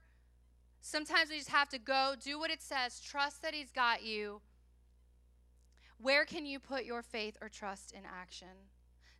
Sometimes 0.81 1.31
we 1.31 1.37
just 1.37 1.51
have 1.51 1.69
to 1.69 1.79
go, 1.79 2.15
do 2.21 2.37
what 2.37 2.51
it 2.51 2.63
says, 2.63 2.99
trust 2.99 3.43
that 3.43 3.55
He's 3.55 3.71
got 3.71 4.03
you. 4.03 4.41
Where 5.99 6.25
can 6.25 6.47
you 6.47 6.59
put 6.59 6.85
your 6.85 7.03
faith 7.03 7.37
or 7.41 7.49
trust 7.49 7.93
in 7.93 8.01
action? 8.05 8.67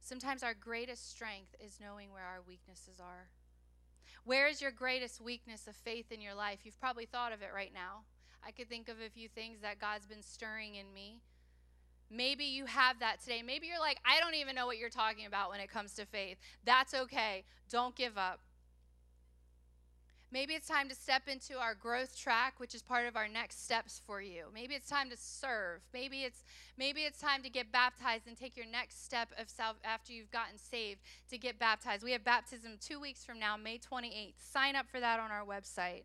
Sometimes 0.01 0.43
our 0.43 0.55
greatest 0.55 1.09
strength 1.09 1.55
is 1.65 1.79
knowing 1.81 2.13
where 2.13 2.25
our 2.25 2.43
weaknesses 2.45 2.99
are. 2.99 3.29
Where 4.25 4.49
is 4.49 4.61
your 4.61 4.73
greatest 4.73 5.21
weakness 5.21 5.69
of 5.69 5.77
faith 5.77 6.11
in 6.11 6.21
your 6.21 6.35
life? 6.35 6.59
You've 6.65 6.81
probably 6.81 7.07
thought 7.07 7.33
of 7.33 7.41
it 7.41 7.51
right 7.55 7.73
now. 7.73 8.03
I 8.47 8.51
could 8.51 8.69
think 8.69 8.89
of 8.89 8.97
a 9.05 9.11
few 9.11 9.29
things 9.29 9.61
that 9.63 9.81
God's 9.81 10.07
been 10.07 10.23
stirring 10.23 10.75
in 10.77 10.93
me. 10.95 11.21
Maybe 12.11 12.45
you 12.45 12.65
have 12.67 13.01
that 13.01 13.21
today. 13.21 13.43
Maybe 13.43 13.67
you're 13.67 13.81
like, 13.81 13.99
I 14.05 14.21
don't 14.21 14.35
even 14.35 14.55
know 14.55 14.67
what 14.67 14.79
you're 14.79 14.89
talking 14.89 15.27
about 15.27 15.51
when 15.51 15.61
it 15.61 15.71
comes 15.71 15.95
to 15.95 16.07
faith. 16.07 16.39
That's 16.65 16.95
okay. 16.95 17.45
Don't 17.71 17.95
give 17.95 18.17
up. 18.17 18.41
Maybe 20.31 20.53
it's 20.53 20.69
time 20.69 20.91
to 20.91 20.95
step 20.95 21.23
into 21.27 21.59
our 21.59 21.75
growth 21.75 22.19
track, 22.19 22.55
which 22.61 22.75
is 22.75 22.83
part 22.83 23.07
of 23.07 23.17
our 23.17 23.29
next 23.29 23.65
steps 23.65 24.03
for 24.07 24.21
you. 24.21 24.45
Maybe 24.53 24.75
it's 24.75 24.89
time 24.89 25.09
to 25.09 25.17
serve. 25.17 25.81
Maybe 25.95 26.25
it's 26.25 26.45
maybe 26.77 27.03
it's 27.03 27.19
time 27.19 27.43
to 27.43 27.49
get 27.49 27.73
baptized 27.73 28.27
and 28.27 28.37
take 28.37 28.55
your 28.55 28.67
next 28.67 29.07
step 29.07 29.29
of 29.39 29.49
self 29.49 29.77
after 29.85 30.13
you've 30.13 30.31
gotten 30.31 30.59
saved 30.59 31.01
to 31.31 31.39
get 31.39 31.59
baptized. 31.59 32.05
We 32.05 32.13
have 32.13 32.25
baptism 32.25 32.73
2 32.79 33.01
weeks 33.01 33.25
from 33.25 33.39
now, 33.39 33.57
May 33.57 33.79
28th. 33.79 34.35
Sign 34.37 34.77
up 34.77 34.87
for 34.91 35.01
that 35.01 35.19
on 35.19 35.31
our 35.31 35.47
website. 35.47 36.03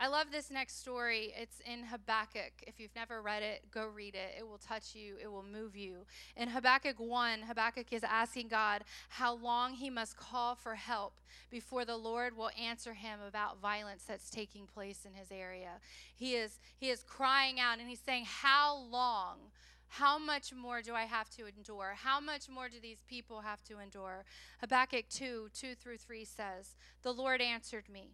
I 0.00 0.06
love 0.06 0.28
this 0.30 0.48
next 0.48 0.80
story. 0.80 1.32
It's 1.36 1.60
in 1.66 1.82
Habakkuk. 1.82 2.52
If 2.68 2.78
you've 2.78 2.94
never 2.94 3.20
read 3.20 3.42
it, 3.42 3.64
go 3.72 3.88
read 3.88 4.14
it. 4.14 4.36
It 4.38 4.46
will 4.46 4.58
touch 4.58 4.94
you, 4.94 5.16
it 5.20 5.26
will 5.26 5.42
move 5.42 5.74
you. 5.74 6.06
In 6.36 6.48
Habakkuk 6.48 7.00
1, 7.00 7.40
Habakkuk 7.42 7.92
is 7.92 8.04
asking 8.04 8.46
God 8.46 8.84
how 9.08 9.34
long 9.34 9.72
he 9.72 9.90
must 9.90 10.16
call 10.16 10.54
for 10.54 10.76
help 10.76 11.14
before 11.50 11.84
the 11.84 11.96
Lord 11.96 12.36
will 12.36 12.50
answer 12.60 12.94
him 12.94 13.18
about 13.26 13.60
violence 13.60 14.04
that's 14.06 14.30
taking 14.30 14.66
place 14.66 15.04
in 15.04 15.14
his 15.14 15.32
area. 15.32 15.80
He 16.14 16.36
is 16.36 16.60
he 16.78 16.90
is 16.90 17.02
crying 17.02 17.58
out 17.58 17.80
and 17.80 17.88
he's 17.88 17.98
saying, 17.98 18.26
"How 18.26 18.76
long?" 18.76 19.50
How 19.90 20.18
much 20.18 20.52
more 20.52 20.82
do 20.82 20.94
I 20.94 21.04
have 21.04 21.30
to 21.30 21.46
endure? 21.46 21.94
How 21.96 22.20
much 22.20 22.48
more 22.48 22.68
do 22.68 22.78
these 22.78 23.02
people 23.08 23.40
have 23.40 23.64
to 23.64 23.78
endure? 23.78 24.26
Habakkuk 24.60 25.08
2 25.08 25.48
2 25.54 25.74
through 25.74 25.96
3 25.96 26.26
says, 26.26 26.76
The 27.02 27.14
Lord 27.14 27.40
answered 27.40 27.88
me. 27.88 28.10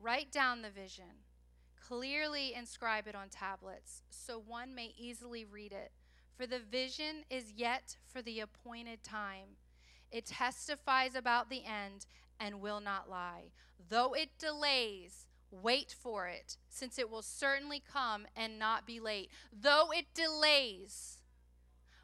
Write 0.00 0.30
down 0.30 0.62
the 0.62 0.70
vision. 0.70 1.24
Clearly 1.80 2.54
inscribe 2.54 3.06
it 3.06 3.14
on 3.14 3.28
tablets 3.28 4.02
so 4.10 4.38
one 4.38 4.74
may 4.74 4.92
easily 4.98 5.44
read 5.44 5.72
it. 5.72 5.92
For 6.36 6.46
the 6.46 6.58
vision 6.58 7.24
is 7.30 7.52
yet 7.52 7.96
for 8.06 8.20
the 8.20 8.40
appointed 8.40 9.02
time. 9.02 9.56
It 10.10 10.26
testifies 10.26 11.14
about 11.14 11.48
the 11.48 11.64
end 11.64 12.06
and 12.38 12.60
will 12.60 12.80
not 12.80 13.08
lie. 13.08 13.52
Though 13.88 14.12
it 14.12 14.30
delays, 14.38 15.26
Wait 15.50 15.94
for 15.98 16.26
it, 16.26 16.56
since 16.68 16.98
it 16.98 17.08
will 17.08 17.22
certainly 17.22 17.80
come 17.80 18.26
and 18.34 18.58
not 18.58 18.86
be 18.86 18.98
late. 18.98 19.30
Though 19.52 19.90
it 19.92 20.06
delays, 20.12 21.15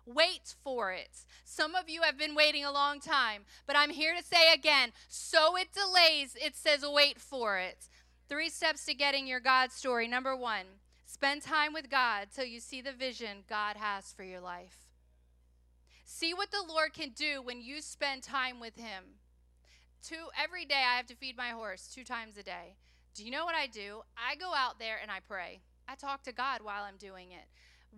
wait 0.06 0.54
for 0.62 0.92
it. 0.92 1.24
Some 1.44 1.74
of 1.74 1.88
you 1.88 2.02
have 2.02 2.18
been 2.18 2.34
waiting 2.34 2.64
a 2.64 2.72
long 2.72 3.00
time, 3.00 3.42
but 3.66 3.76
I'm 3.76 3.90
here 3.90 4.14
to 4.16 4.24
say 4.24 4.52
again 4.52 4.92
so 5.08 5.56
it 5.56 5.68
delays, 5.72 6.36
it 6.40 6.56
says 6.56 6.84
wait 6.86 7.20
for 7.20 7.58
it. 7.58 7.88
Three 8.28 8.48
steps 8.48 8.84
to 8.86 8.94
getting 8.94 9.26
your 9.26 9.40
God 9.40 9.72
story. 9.72 10.08
Number 10.08 10.36
one, 10.36 10.66
spend 11.04 11.42
time 11.42 11.72
with 11.72 11.90
God 11.90 12.28
till 12.34 12.46
you 12.46 12.60
see 12.60 12.80
the 12.80 12.92
vision 12.92 13.44
God 13.48 13.76
has 13.76 14.12
for 14.12 14.24
your 14.24 14.40
life. 14.40 14.86
See 16.04 16.34
what 16.34 16.50
the 16.50 16.64
Lord 16.66 16.92
can 16.92 17.10
do 17.10 17.42
when 17.42 17.60
you 17.60 17.80
spend 17.80 18.22
time 18.22 18.60
with 18.60 18.76
Him. 18.76 19.18
Two 20.02 20.28
every 20.42 20.64
day 20.64 20.82
I 20.88 20.96
have 20.96 21.06
to 21.06 21.14
feed 21.14 21.36
my 21.36 21.50
horse 21.50 21.90
two 21.94 22.04
times 22.04 22.36
a 22.36 22.42
day. 22.42 22.76
Do 23.14 23.24
you 23.24 23.30
know 23.30 23.44
what 23.44 23.54
I 23.54 23.66
do? 23.66 24.02
I 24.16 24.36
go 24.36 24.52
out 24.54 24.78
there 24.78 24.96
and 25.00 25.10
I 25.10 25.20
pray. 25.20 25.60
I 25.88 25.94
talk 25.94 26.22
to 26.24 26.32
God 26.32 26.62
while 26.62 26.84
I'm 26.84 26.96
doing 26.96 27.32
it. 27.32 27.46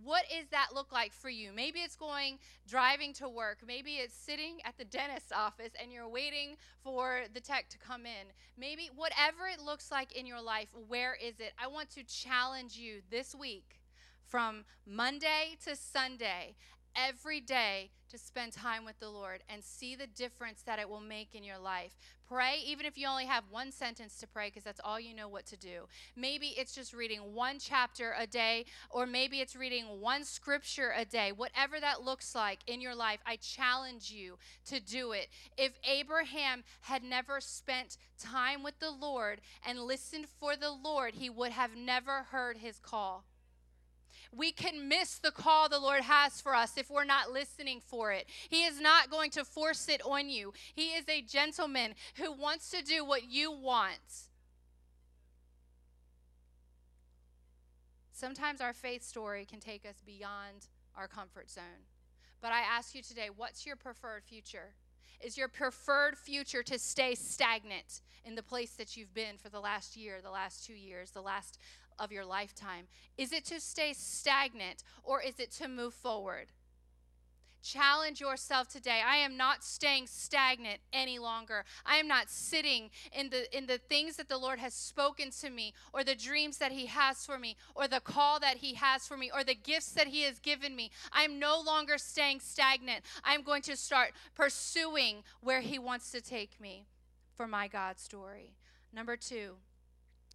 What 0.02 0.24
does 0.28 0.48
that 0.50 0.68
look 0.74 0.92
like 0.92 1.12
for 1.12 1.30
you? 1.30 1.52
Maybe 1.54 1.80
it's 1.80 1.96
going 1.96 2.38
driving 2.68 3.12
to 3.14 3.28
work. 3.28 3.59
Maybe 3.66 3.92
it's 3.92 4.14
sitting 4.14 4.59
at 4.64 4.76
the 4.76 4.85
dentist's 4.96 5.33
office 5.33 5.72
and 5.80 5.92
you're 5.92 6.09
waiting 6.09 6.57
for 6.83 7.22
the 7.33 7.40
tech 7.40 7.68
to 7.70 7.78
come 7.78 8.07
in. 8.07 8.33
Maybe 8.59 8.90
whatever 8.94 9.46
it 9.46 9.61
looks 9.61 9.90
like 9.90 10.12
in 10.16 10.26
your 10.26 10.42
life, 10.42 10.68
where 10.88 11.14
is 11.14 11.38
it? 11.38 11.52
I 11.59 11.68
want 11.68 11.90
to 11.90 12.02
challenge 12.04 12.76
you 12.76 13.00
this 13.11 13.35
week 13.35 13.80
from 14.26 14.64
Monday 14.87 15.57
to 15.64 15.76
Sunday 15.76 16.57
every 16.96 17.40
day 17.40 17.90
to 18.11 18.18
spend 18.18 18.52
time 18.52 18.85
with 18.85 18.98
the 19.00 19.09
Lord 19.09 19.42
and 19.48 19.62
see 19.62 19.96
the 19.96 20.07
difference 20.07 20.62
that 20.62 20.78
it 20.78 20.88
will 20.88 21.00
make 21.00 21.35
in 21.35 21.42
your 21.42 21.59
life. 21.59 21.96
Pray, 22.28 22.62
even 22.64 22.87
if 22.87 22.96
you 22.96 23.07
only 23.07 23.26
have 23.26 23.44
one 23.50 23.72
sentence 23.72 24.16
to 24.18 24.26
pray, 24.26 24.48
because 24.48 24.62
that's 24.62 24.80
all 24.83 25.00
you 25.00 25.14
know 25.14 25.28
what 25.28 25.46
to 25.46 25.57
do. 25.57 25.88
Maybe 26.16 26.54
it's 26.57 26.74
just 26.74 26.94
reading 26.94 27.35
one 27.35 27.59
chapter 27.59 28.14
a 28.18 28.26
day, 28.26 28.66
or 28.88 29.04
maybe 29.04 29.40
it's 29.40 29.57
reading 29.57 30.00
one 30.00 30.24
scripture 30.24 30.94
a 30.96 31.04
day. 31.04 31.33
Whatever 31.33 31.80
that 31.80 32.02
looks 32.02 32.35
like 32.35 32.61
in 32.66 32.80
your 32.80 32.94
life, 32.94 33.18
I 33.26 33.37
challenge 33.37 34.11
you 34.11 34.38
to 34.66 34.80
do 34.80 35.12
it. 35.12 35.28
If 35.59 35.72
Abraham 35.88 36.64
had 36.83 37.02
never 37.02 37.40
spent 37.40 37.98
time 38.18 38.62
with 38.62 38.78
the 38.78 38.90
Lord 38.90 39.40
and 39.66 39.80
listened 39.80 40.26
for 40.40 40.57
the 40.57 40.70
Lord, 40.70 41.14
he 41.14 41.28
would 41.28 41.52
have 41.52 41.76
never 41.76 42.22
heard 42.30 42.59
his 42.59 42.78
call 42.78 43.24
we 44.37 44.53
can 44.53 44.88
miss 44.88 45.18
the 45.18 45.31
call 45.31 45.68
the 45.68 45.79
Lord 45.79 46.03
has 46.03 46.40
for 46.40 46.55
us 46.55 46.77
if 46.77 46.90
we're 46.90 47.05
not 47.05 47.33
listening 47.33 47.81
for 47.81 48.12
it. 48.12 48.27
He 48.49 48.64
is 48.64 48.81
not 48.81 49.11
going 49.11 49.31
to 49.33 49.44
force 49.44 49.88
it 49.88 50.01
on 50.05 50.29
you. 50.29 50.53
He 50.75 50.88
is 50.88 51.09
a 51.09 51.23
gentleman 51.23 51.94
who 52.16 52.33
wants 52.33 52.70
to 52.70 52.83
do 52.83 53.05
what 53.05 53.31
you 53.31 53.51
want. 53.51 54.29
Sometimes 58.12 58.61
our 58.61 58.73
faith 58.73 59.03
story 59.03 59.44
can 59.44 59.61
take 59.61 59.85
us 59.85 59.97
beyond 60.07 60.68
our 60.97 61.09
comfort 61.09 61.51
zone. 61.51 61.85
But 62.40 62.53
I 62.53 62.61
ask 62.61 62.94
you 62.94 63.03
today, 63.03 63.29
what's 63.35 63.66
your 63.66 63.77
preferred 63.77 64.23
future? 64.25 64.75
Is 65.20 65.37
your 65.37 65.49
preferred 65.49 66.16
future 66.16 66.62
to 66.62 66.79
stay 66.79 67.14
stagnant 67.14 68.03
in 68.25 68.35
the 68.35 68.42
place 68.42 68.73
that 68.73 68.97
you've 68.97 69.14
been 69.14 69.37
for 69.37 69.49
the 69.49 69.61
last 69.61 69.97
year, 69.97 70.20
the 70.23 70.31
last 70.31 70.64
two 70.64 70.75
years, 70.75 71.11
the 71.11 71.23
last 71.23 71.59
of 71.98 72.12
your 72.12 72.24
lifetime? 72.24 72.87
Is 73.16 73.33
it 73.33 73.44
to 73.46 73.61
stay 73.61 73.92
stagnant 73.92 74.83
or 75.02 75.20
is 75.20 75.38
it 75.38 75.50
to 75.52 75.68
move 75.68 75.94
forward? 75.94 76.52
Challenge 77.64 78.20
yourself 78.20 78.68
today. 78.68 79.00
I 79.02 79.16
am 79.16 79.38
not 79.38 79.64
staying 79.64 80.07
stagnant 80.07 80.80
any 80.92 81.18
longer. 81.18 81.64
I 81.87 81.96
am 81.96 82.07
not 82.07 82.28
sitting 82.28 82.90
in 83.11 83.30
the 83.30 83.57
in 83.57 83.64
the 83.64 83.78
things 83.78 84.16
that 84.16 84.28
the 84.28 84.37
Lord 84.37 84.59
has 84.59 84.74
spoken 84.74 85.30
to 85.40 85.48
me 85.48 85.72
or 85.94 86.04
the 86.04 86.14
dreams 86.14 86.59
that 86.59 86.72
he 86.72 86.85
has 86.85 87.24
for 87.24 87.38
me 87.38 87.57
or 87.74 87.88
the 87.88 88.00
call 88.00 88.38
that 88.40 88.59
he 88.59 88.74
has 88.74 89.07
for 89.07 89.16
me 89.16 89.30
or 89.35 89.42
the 89.44 89.54
gifts 89.54 89.92
that 89.92 90.09
he 90.09 90.24
has 90.24 90.38
given 90.40 90.76
me. 90.76 90.90
I 91.11 91.22
am 91.22 91.38
no 91.38 91.59
longer 91.59 91.96
staying 91.96 92.40
stagnant. 92.40 93.02
I'm 93.24 93.42
going 93.42 93.62
to 93.62 93.78
start 93.78 94.12
pursuing 94.35 95.22
where 95.40 95.62
he 95.62 95.78
wants 95.78 96.11
to 96.11 96.20
take 96.20 96.61
me 96.61 96.85
for 97.35 97.46
my 97.46 97.66
God 97.66 97.98
story. 97.98 98.52
Number 98.92 99.16
2, 99.16 99.54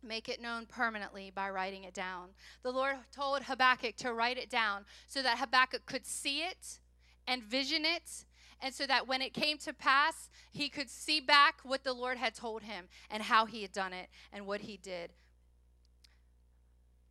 Make 0.02 0.30
it 0.30 0.42
known 0.42 0.66
permanently 0.66 1.32
by 1.34 1.50
writing 1.50 1.84
it 1.84 1.94
down. 1.94 2.30
The 2.64 2.72
Lord 2.72 2.96
told 3.12 3.44
Habakkuk 3.44 3.98
to 3.98 4.14
write 4.14 4.38
it 4.38 4.50
down 4.50 4.86
so 5.08 5.22
that 5.22 5.40
Habakkuk 5.40 5.86
could 5.86 6.06
see 6.06 6.40
it 6.40 6.80
and 7.28 7.44
vision 7.44 7.86
it, 7.86 8.26
and 8.62 8.74
so 8.74 8.88
that 8.88 9.08
when 9.08 9.22
it 9.22 9.34
came 9.34 9.58
to 9.60 9.74
pass, 9.74 10.30
he 10.52 10.70
could 10.70 10.90
see 10.90 11.20
back 11.20 11.60
what 11.64 11.84
the 11.84 11.94
Lord 11.94 12.18
had 12.18 12.34
told 12.34 12.64
him 12.64 12.88
and 13.10 13.24
how 13.24 13.46
he 13.46 13.62
had 13.62 13.72
done 13.72 13.94
it 13.94 14.10
and 14.34 14.46
what 14.48 14.62
he 14.62 14.78
did. 14.78 15.12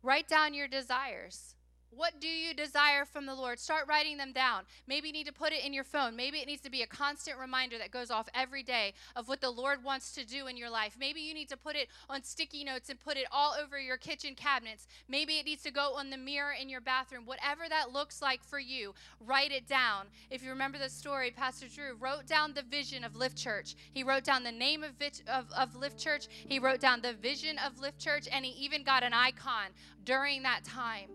Write 0.01 0.27
down 0.27 0.53
your 0.53 0.67
desires. 0.67 1.55
What 1.91 2.19
do 2.19 2.27
you 2.27 2.53
desire 2.53 3.03
from 3.03 3.25
the 3.25 3.33
Lord? 3.33 3.59
Start 3.59 3.87
writing 3.87 4.17
them 4.17 4.31
down. 4.31 4.63
Maybe 4.87 5.07
you 5.07 5.13
need 5.13 5.27
to 5.27 5.33
put 5.33 5.53
it 5.53 5.65
in 5.65 5.73
your 5.73 5.83
phone. 5.83 6.15
Maybe 6.15 6.37
it 6.37 6.47
needs 6.47 6.61
to 6.61 6.69
be 6.69 6.81
a 6.81 6.87
constant 6.87 7.37
reminder 7.37 7.77
that 7.77 7.91
goes 7.91 8.11
off 8.11 8.29
every 8.33 8.63
day 8.63 8.93
of 9.15 9.27
what 9.27 9.41
the 9.41 9.49
Lord 9.49 9.83
wants 9.83 10.11
to 10.13 10.25
do 10.25 10.47
in 10.47 10.55
your 10.55 10.69
life. 10.69 10.95
Maybe 10.99 11.21
you 11.21 11.33
need 11.33 11.49
to 11.49 11.57
put 11.57 11.75
it 11.75 11.89
on 12.09 12.23
sticky 12.23 12.63
notes 12.63 12.89
and 12.89 12.99
put 12.99 13.17
it 13.17 13.25
all 13.31 13.55
over 13.61 13.79
your 13.79 13.97
kitchen 13.97 14.35
cabinets. 14.35 14.87
Maybe 15.07 15.39
it 15.39 15.45
needs 15.45 15.63
to 15.63 15.71
go 15.71 15.93
on 15.95 16.09
the 16.09 16.17
mirror 16.17 16.53
in 16.59 16.69
your 16.69 16.81
bathroom. 16.81 17.25
Whatever 17.25 17.63
that 17.67 17.91
looks 17.91 18.21
like 18.21 18.43
for 18.43 18.59
you, 18.59 18.93
write 19.19 19.51
it 19.51 19.67
down. 19.67 20.07
If 20.29 20.43
you 20.43 20.49
remember 20.49 20.77
the 20.77 20.89
story, 20.89 21.31
Pastor 21.31 21.67
Drew 21.67 21.95
wrote 21.99 22.27
down 22.27 22.53
the 22.53 22.61
vision 22.61 23.03
of 23.03 23.15
Lift 23.15 23.37
Church. 23.37 23.75
He 23.91 24.03
wrote 24.03 24.23
down 24.23 24.43
the 24.43 24.51
name 24.51 24.83
of, 24.83 24.91
of, 25.27 25.51
of 25.51 25.75
Lift 25.75 25.97
Church, 25.97 26.27
he 26.47 26.59
wrote 26.59 26.79
down 26.79 27.01
the 27.01 27.13
vision 27.13 27.57
of 27.65 27.79
Lift 27.79 27.99
Church, 27.99 28.27
and 28.31 28.45
he 28.45 28.51
even 28.63 28.83
got 28.83 29.03
an 29.03 29.13
icon 29.13 29.69
during 30.05 30.43
that 30.43 30.63
time. 30.63 31.09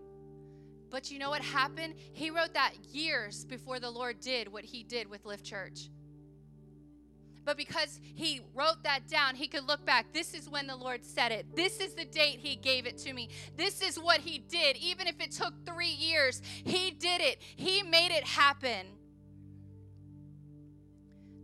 But 0.89 1.11
you 1.11 1.19
know 1.19 1.29
what 1.29 1.41
happened? 1.41 1.95
He 2.13 2.29
wrote 2.29 2.53
that 2.53 2.73
years 2.91 3.45
before 3.45 3.79
the 3.79 3.89
Lord 3.89 4.19
did 4.19 4.51
what 4.51 4.63
he 4.63 4.83
did 4.83 5.09
with 5.09 5.25
Lift 5.25 5.43
Church. 5.43 5.89
But 7.45 7.57
because 7.57 7.99
he 8.15 8.41
wrote 8.55 8.81
that 8.83 9.07
down, 9.07 9.35
he 9.35 9.47
could 9.47 9.67
look 9.67 9.85
back. 9.85 10.11
This 10.11 10.33
is 10.33 10.49
when 10.49 10.65
the 10.65 10.75
Lord 10.75 11.05
said 11.05 11.31
it. 11.31 11.55
This 11.55 11.79
is 11.79 11.93
the 11.93 12.05
date 12.05 12.39
he 12.39 12.55
gave 12.55 12.87
it 12.87 12.97
to 12.99 13.13
me. 13.13 13.29
This 13.55 13.83
is 13.83 13.99
what 13.99 14.19
he 14.19 14.39
did. 14.39 14.77
Even 14.77 15.05
if 15.07 15.21
it 15.21 15.31
took 15.31 15.53
three 15.63 15.91
years, 15.91 16.41
he 16.43 16.89
did 16.89 17.21
it. 17.21 17.39
He 17.55 17.83
made 17.83 18.11
it 18.11 18.23
happen. 18.23 18.87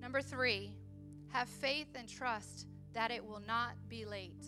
Number 0.01 0.21
three, 0.21 0.73
have 1.31 1.47
faith 1.47 1.87
and 1.93 2.09
trust 2.09 2.65
that 2.93 3.11
it 3.11 3.23
will 3.23 3.41
not 3.47 3.73
be 3.87 4.03
late. 4.03 4.43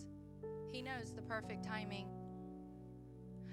He 0.71 0.81
knows 0.81 1.13
the 1.15 1.21
perfect 1.21 1.63
timing. 1.63 2.07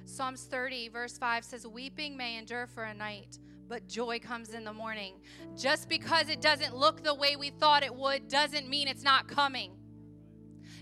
Psalms 0.04 0.44
30, 0.44 0.88
verse 0.88 1.18
5 1.18 1.44
says, 1.44 1.66
Weeping 1.66 2.16
may 2.16 2.36
endure 2.38 2.66
for 2.66 2.84
a 2.84 2.94
night, 2.94 3.38
but 3.68 3.86
joy 3.86 4.18
comes 4.18 4.50
in 4.50 4.64
the 4.64 4.72
morning. 4.72 5.14
Just 5.56 5.88
because 5.88 6.28
it 6.28 6.40
doesn't 6.40 6.76
look 6.76 7.02
the 7.02 7.14
way 7.14 7.36
we 7.36 7.50
thought 7.50 7.82
it 7.82 7.94
would 7.94 8.28
doesn't 8.28 8.68
mean 8.68 8.88
it's 8.88 9.04
not 9.04 9.28
coming. 9.28 9.72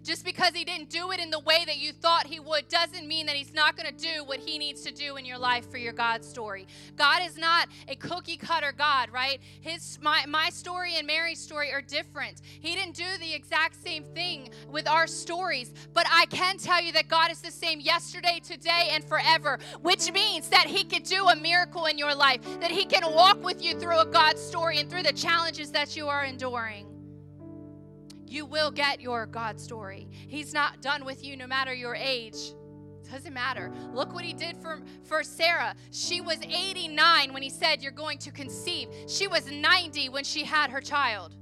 Just 0.02 0.24
because 0.24 0.54
he 0.54 0.64
didn't 0.64 0.90
do 0.90 1.10
it 1.12 1.20
in 1.20 1.30
the 1.30 1.40
way 1.40 1.64
that 1.66 1.78
you 1.78 1.92
thought 1.92 2.26
he 2.26 2.40
would 2.40 2.68
doesn't 2.68 3.06
mean 3.06 3.26
that 3.26 3.36
he's 3.36 3.52
not 3.52 3.76
going 3.76 3.88
to 3.88 3.94
do 3.94 4.24
what 4.24 4.40
he 4.40 4.58
needs 4.58 4.82
to 4.82 4.92
do 4.92 5.16
in 5.16 5.24
your 5.24 5.38
life 5.38 5.70
for 5.70 5.78
your 5.78 5.92
God 5.92 6.24
story. 6.24 6.66
God 6.96 7.22
is 7.24 7.36
not 7.36 7.68
a 7.88 7.96
cookie 7.96 8.36
cutter 8.36 8.72
God, 8.76 9.10
right? 9.10 9.40
His 9.60 9.98
my, 10.02 10.24
my 10.26 10.50
story 10.50 10.94
and 10.96 11.06
Mary's 11.06 11.38
story 11.38 11.72
are 11.72 11.82
different. 11.82 12.42
He 12.60 12.74
didn't 12.74 12.94
do 12.94 13.04
the 13.20 13.34
exact 13.34 13.82
same 13.82 14.04
thing 14.04 14.50
with 14.70 14.88
our 14.88 15.06
stories, 15.06 15.72
but 15.92 16.06
I 16.10 16.26
can 16.26 16.58
tell 16.58 16.82
you 16.82 16.92
that 16.92 17.08
God 17.08 17.30
is 17.30 17.40
the 17.40 17.50
same 17.50 17.80
yesterday, 17.80 18.40
today, 18.42 18.88
and 18.92 19.04
forever, 19.04 19.58
which 19.82 20.12
means 20.12 20.48
that 20.48 20.66
he 20.66 20.84
could 20.84 21.04
do 21.04 21.28
a 21.28 21.36
miracle 21.36 21.86
in 21.86 21.98
your 21.98 22.14
life, 22.14 22.40
that 22.60 22.70
he 22.70 22.84
can 22.84 23.02
walk 23.12 23.42
with 23.42 23.62
you 23.62 23.78
through 23.78 23.98
a 23.98 24.06
God 24.06 24.38
story 24.38 24.78
and 24.78 24.90
through 24.90 25.02
the 25.02 25.12
challenges 25.12 25.70
that 25.72 25.96
you 25.96 26.08
are 26.08 26.24
enduring 26.24 26.86
you 28.30 28.46
will 28.46 28.70
get 28.70 29.00
your 29.00 29.26
God 29.26 29.60
story. 29.60 30.08
He's 30.10 30.52
not 30.52 30.80
done 30.82 31.04
with 31.04 31.24
you 31.24 31.36
no 31.36 31.46
matter 31.46 31.74
your 31.74 31.94
age. 31.94 32.54
Doesn't 33.10 33.32
matter. 33.32 33.72
Look 33.92 34.12
what 34.12 34.24
he 34.24 34.34
did 34.34 34.56
for, 34.58 34.82
for 35.02 35.22
Sarah. 35.22 35.74
She 35.90 36.20
was 36.20 36.38
89 36.42 37.32
when 37.32 37.42
he 37.42 37.48
said, 37.48 37.82
You're 37.82 37.92
going 37.92 38.18
to 38.18 38.30
conceive. 38.30 38.88
She 39.06 39.26
was 39.26 39.50
90 39.50 40.10
when 40.10 40.24
she 40.24 40.44
had 40.44 40.70
her 40.70 40.80
child. 40.80 41.34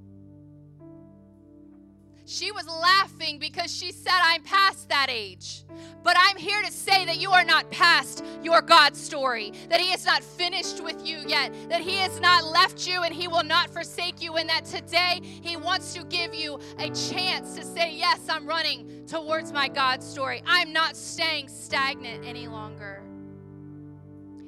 She 2.29 2.51
was 2.51 2.67
laughing 2.67 3.39
because 3.39 3.73
she 3.75 3.93
said, 3.93 4.19
I'm 4.21 4.43
past 4.43 4.89
that 4.89 5.07
age. 5.09 5.63
But 6.03 6.17
I'm 6.19 6.37
here 6.37 6.61
to 6.61 6.73
say 6.73 7.05
that 7.05 7.19
you 7.19 7.31
are 7.31 7.45
not 7.45 7.71
past 7.71 8.25
your 8.43 8.61
God 8.61 8.97
story, 8.97 9.53
that 9.69 9.81
He 9.81 9.93
is 9.93 10.05
not 10.05 10.25
finished 10.25 10.83
with 10.83 11.07
you 11.07 11.19
yet, 11.25 11.55
that 11.69 11.83
He 11.83 11.95
has 11.99 12.19
not 12.19 12.45
left 12.45 12.85
you 12.85 13.05
and 13.05 13.15
He 13.15 13.29
will 13.29 13.45
not 13.45 13.71
forsake 13.71 14.21
you, 14.21 14.35
and 14.37 14.49
that 14.49 14.65
today 14.65 15.21
He 15.23 15.57
wants 15.57 15.95
to 15.95 16.03
give 16.05 16.35
you 16.35 16.59
a 16.79 16.91
chance 16.91 17.55
to 17.55 17.65
say, 17.65 17.95
Yes, 17.95 18.29
I'm 18.29 18.45
running 18.45 19.07
towards 19.07 19.53
my 19.53 19.69
God 19.69 20.03
story. 20.03 20.43
I'm 20.47 20.73
not 20.73 20.97
staying 20.97 21.49
stagnant 21.49 22.25
any 22.25 22.49
longer. 22.49 23.05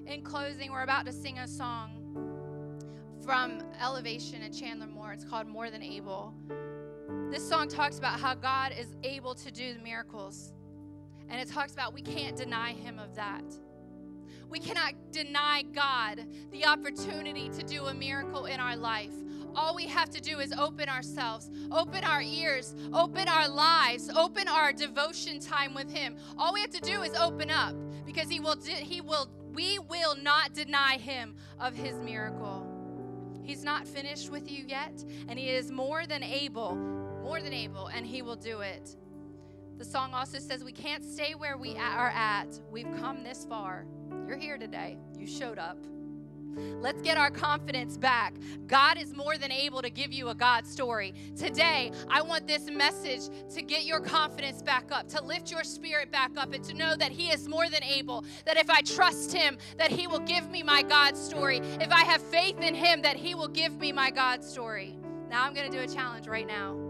In 0.07 0.23
closing, 0.23 0.73
we're 0.73 0.83
about 0.83 1.07
to 1.07 1.13
sing 1.13 1.39
a 1.39 1.47
song 1.47 1.91
from 3.25 3.63
Elevation 3.81 4.43
and 4.43 4.53
Chandler 4.53 4.87
Moore. 4.89 5.13
It's 5.13 5.25
called 5.25 5.47
More 5.47 5.71
Than 5.71 5.83
Able. 5.83 6.35
This 7.31 7.47
song 7.47 7.69
talks 7.69 7.99
about 7.99 8.19
how 8.19 8.35
God 8.35 8.73
is 8.79 8.95
able 9.03 9.35
to 9.35 9.51
do 9.51 9.77
miracles. 9.83 10.53
And 11.29 11.41
it 11.41 11.49
talks 11.49 11.73
about 11.73 11.93
we 11.93 12.03
can't 12.03 12.37
deny 12.37 12.73
him 12.73 12.99
of 12.99 13.15
that. 13.17 13.45
We 14.49 14.59
cannot 14.59 14.95
deny 15.13 15.63
God 15.63 16.25
the 16.51 16.65
opportunity 16.65 17.51
to 17.51 17.63
do 17.63 17.87
a 17.87 17.95
miracle 17.95 18.47
in 18.47 18.61
our 18.61 18.77
life. 18.77 19.13
All 19.55 19.75
we 19.75 19.87
have 19.87 20.09
to 20.11 20.21
do 20.21 20.39
is 20.39 20.53
open 20.53 20.89
ourselves, 20.89 21.51
open 21.71 22.05
our 22.05 22.23
ears, 22.23 22.75
open 22.93 23.29
our 23.29 23.49
lives, 23.49 24.09
open 24.09 24.49
our 24.49 24.73
devotion 24.73 25.41
time 25.41 25.75
with 25.75 25.91
Him. 25.91 26.17
All 26.39 26.53
we 26.53 26.61
have 26.61 26.71
to 26.71 26.81
do 26.81 27.03
is 27.03 27.15
open 27.15 27.51
up 27.51 27.75
because 28.07 28.29
He 28.31 28.41
will, 28.41 28.57
He 28.63 29.01
will, 29.01 29.29
we 29.53 29.79
will 29.79 30.17
not 30.17 30.55
deny 30.55 30.97
Him 30.97 31.35
of 31.61 31.75
His 31.75 31.95
miracle. 31.97 32.67
He's 33.43 33.65
not 33.65 33.87
finished 33.87 34.31
with 34.31 34.51
you 34.51 34.65
yet, 34.67 35.05
and 35.29 35.39
He 35.39 35.51
is 35.51 35.71
more 35.71 36.07
than 36.07 36.23
able, 36.23 36.77
more 37.29 37.43
than 37.43 37.53
able, 37.53 37.89
and 37.89 38.07
He 38.07 38.23
will 38.23 38.37
do 38.37 38.61
it. 38.61 38.97
The 39.77 39.85
song 39.85 40.15
also 40.15 40.39
says 40.39 40.65
we 40.65 40.73
can't 40.73 41.05
stay 41.05 41.35
where 41.35 41.59
we 41.59 41.77
are 41.77 42.09
at. 42.09 42.59
We've 42.71 42.91
come 42.97 43.23
this 43.23 43.45
far. 43.45 43.85
You're 44.27 44.39
here 44.39 44.57
today. 44.57 44.97
You 45.19 45.27
showed 45.27 45.59
up. 45.59 45.77
Let's 46.81 47.03
get 47.03 47.19
our 47.19 47.31
confidence 47.31 47.99
back. 47.99 48.35
God 48.67 48.97
is 48.97 49.15
more 49.15 49.37
than 49.37 49.53
able 49.53 49.83
to 49.83 49.91
give 49.91 50.11
you 50.11 50.31
a 50.31 50.35
God 50.35 50.67
story. 50.67 51.13
Today, 51.37 51.93
I 52.09 52.23
want 52.23 52.47
this 52.47 52.71
message 52.71 53.29
to 53.55 53.61
get 53.61 53.85
your 53.85 54.01
confidence 54.01 54.63
back 54.63 54.91
up, 54.91 55.07
to 55.09 55.23
lift 55.23 55.51
your 55.51 55.65
spirit 55.65 56.11
back 56.11 56.31
up, 56.39 56.55
and 56.55 56.65
to 56.65 56.73
know 56.73 56.97
that 56.97 57.13
He 57.13 57.29
is 57.29 57.47
more 57.47 57.69
than 57.69 57.85
able. 57.85 58.25
That 58.47 58.57
if 58.57 58.71
I 58.71 58.81
trust 58.81 59.35
Him, 59.35 59.59
that 59.77 59.91
He 59.91 60.07
will 60.07 60.21
give 60.21 60.51
me 60.51 60.63
my 60.63 60.83
God 60.83 61.15
story. 61.15 61.59
If 61.59 61.93
I 61.93 62.05
have 62.05 62.23
faith 62.23 62.63
in 62.63 62.75
Him, 62.75 63.03
that 63.03 63.17
He 63.17 63.35
will 63.35 63.49
give 63.49 63.79
me 63.79 63.93
my 63.93 64.11
God 64.11 64.43
story. 64.43 64.99
Now, 65.29 65.45
I'm 65.45 65.53
going 65.53 65.71
to 65.71 65.77
do 65.77 65.85
a 65.85 65.95
challenge 65.95 66.27
right 66.27 66.47
now. 66.47 66.88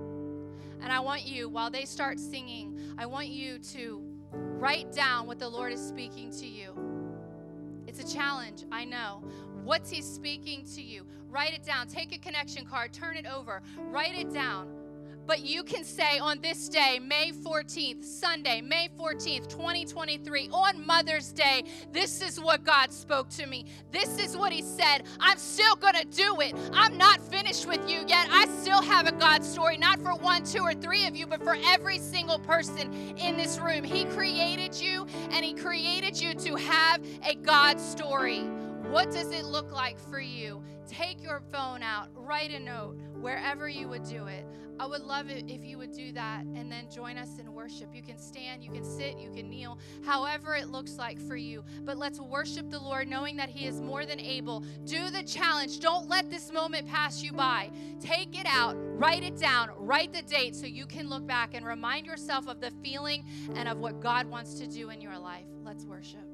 And 0.89 0.95
I 0.95 1.01
want 1.01 1.27
you, 1.27 1.51
while 1.51 1.69
they 1.69 1.85
start 1.85 2.19
singing, 2.19 2.81
I 2.97 3.05
want 3.05 3.27
you 3.29 3.59
to 3.75 4.03
write 4.33 4.91
down 4.91 5.27
what 5.27 5.39
the 5.39 5.47
Lord 5.47 5.71
is 5.71 5.87
speaking 5.87 6.31
to 6.31 6.47
you. 6.47 6.73
It's 7.87 8.03
a 8.03 8.17
challenge, 8.17 8.65
I 8.73 8.87
know. 8.87 9.23
What's 9.65 9.91
He 9.91 10.01
speaking 10.01 10.65
to 10.77 10.81
you? 10.81 11.05
Write 11.29 11.53
it 11.53 11.63
down. 11.63 11.89
Take 11.89 12.15
a 12.15 12.19
connection 12.19 12.65
card, 12.65 12.95
turn 12.95 13.19
it 13.19 13.27
over, 13.27 13.61
write 13.77 14.15
it 14.15 14.33
down. 14.33 14.78
But 15.29 15.45
you 15.45 15.63
can 15.63 15.85
say 15.85 16.19
on 16.19 16.41
this 16.41 16.71
day, 16.71 16.99
May 16.99 17.33
14th, 17.33 18.03
Sunday, 18.03 18.63
May 18.63 18.89
14th, 18.99 19.47
2023, 19.51 20.49
on 20.51 20.87
Mother's 20.87 21.33
Day, 21.33 21.65
this 21.93 22.23
is 22.23 22.41
what 22.41 22.65
God 22.65 22.91
spoke 22.91 23.29
to 23.31 23.45
me. 23.45 23.67
This 23.93 24.19
is 24.19 24.39
what 24.39 24.55
He 24.55 24.63
said. 24.63 25.03
I'm 25.21 25.37
still 25.37 25.77
going 25.77 25.97
to 25.97 26.07
do 26.07 26.41
it. 26.41 26.55
I'm 26.73 26.97
not 26.97 27.21
finished 27.21 27.67
with 27.67 27.87
you 27.91 28.05
yet. 28.09 28.27
I 28.31 28.47
still 28.63 28.81
have 28.81 29.07
a 29.07 29.13
God 29.13 29.45
story, 29.45 29.77
not 29.77 30.01
for 30.01 30.15
one, 30.15 30.45
two, 30.45 30.63
or 30.63 30.73
three 30.73 31.07
of 31.07 31.15
you, 31.15 31.27
but 31.27 31.45
for 31.45 31.59
every 31.67 31.99
single 31.99 32.39
person 32.39 32.91
in 33.19 33.37
this 33.37 33.59
room. 33.59 33.85
He 33.85 34.07
created 34.07 34.81
you, 34.81 35.07
and 35.31 35.45
He 35.45 35.53
created 35.53 36.19
you 36.19 36.33
to 36.33 36.57
have 36.57 37.05
a 37.23 37.35
God 37.35 37.79
story. 37.79 38.45
What 38.89 39.11
does 39.11 39.31
it 39.31 39.45
look 39.45 39.73
like 39.73 39.99
for 39.99 40.21
you? 40.21 40.63
Take 40.89 41.23
your 41.23 41.43
phone 41.53 41.83
out, 41.83 42.09
write 42.15 42.51
a 42.51 42.59
note 42.59 42.97
wherever 43.21 43.69
you 43.69 43.89
would 43.89 44.05
do 44.05 44.27
it. 44.27 44.47
I 44.81 44.87
would 44.87 45.03
love 45.03 45.31
it 45.31 45.45
if 45.49 45.65
you 45.65 45.79
would 45.79 45.93
do 45.93 46.13
that 46.13 46.43
and 46.43 46.71
then 46.71 46.89
join 46.91 47.19
us 47.19 47.39
in 47.39 47.53
worship. 47.53 47.95
You 47.95 48.03
can 48.03 48.19
stand, 48.19 48.63
you 48.63 48.71
can 48.71 48.85
sit, 48.85 49.19
you 49.19 49.31
can 49.31 49.51
kneel, 49.51 49.79
however 50.05 50.55
it 50.55 50.69
looks 50.69 50.97
like 50.97 51.19
for 51.21 51.37
you. 51.37 51.65
But 51.85 51.97
let's 51.97 52.21
worship 52.21 52.71
the 52.71 52.79
Lord 52.79 53.09
knowing 53.09 53.37
that 53.37 53.49
He 53.49 53.67
is 53.67 53.81
more 53.81 54.07
than 54.07 54.21
able. 54.21 54.61
Do 54.85 55.11
the 55.11 55.23
challenge. 55.23 55.81
Don't 55.81 56.09
let 56.09 56.31
this 56.31 56.53
moment 56.53 56.87
pass 56.87 57.23
you 57.23 57.33
by. 57.33 57.71
Take 58.01 58.39
it 58.39 58.47
out, 58.47 58.77
write 58.79 59.25
it 59.25 59.37
down, 59.37 59.71
write 59.77 60.13
the 60.13 60.23
date 60.23 60.55
so 60.55 60.67
you 60.67 60.87
can 60.87 61.09
look 61.09 61.27
back 61.27 61.55
and 61.55 61.67
remind 61.67 62.07
yourself 62.07 62.47
of 62.47 62.61
the 62.61 62.71
feeling 62.83 63.25
and 63.55 63.69
of 63.69 63.79
what 63.79 64.01
God 64.01 64.27
wants 64.27 64.55
to 64.55 64.67
do 64.67 64.91
in 64.91 65.01
your 65.01 65.19
life. 65.19 65.47
Let's 65.65 65.85
worship. 65.85 66.28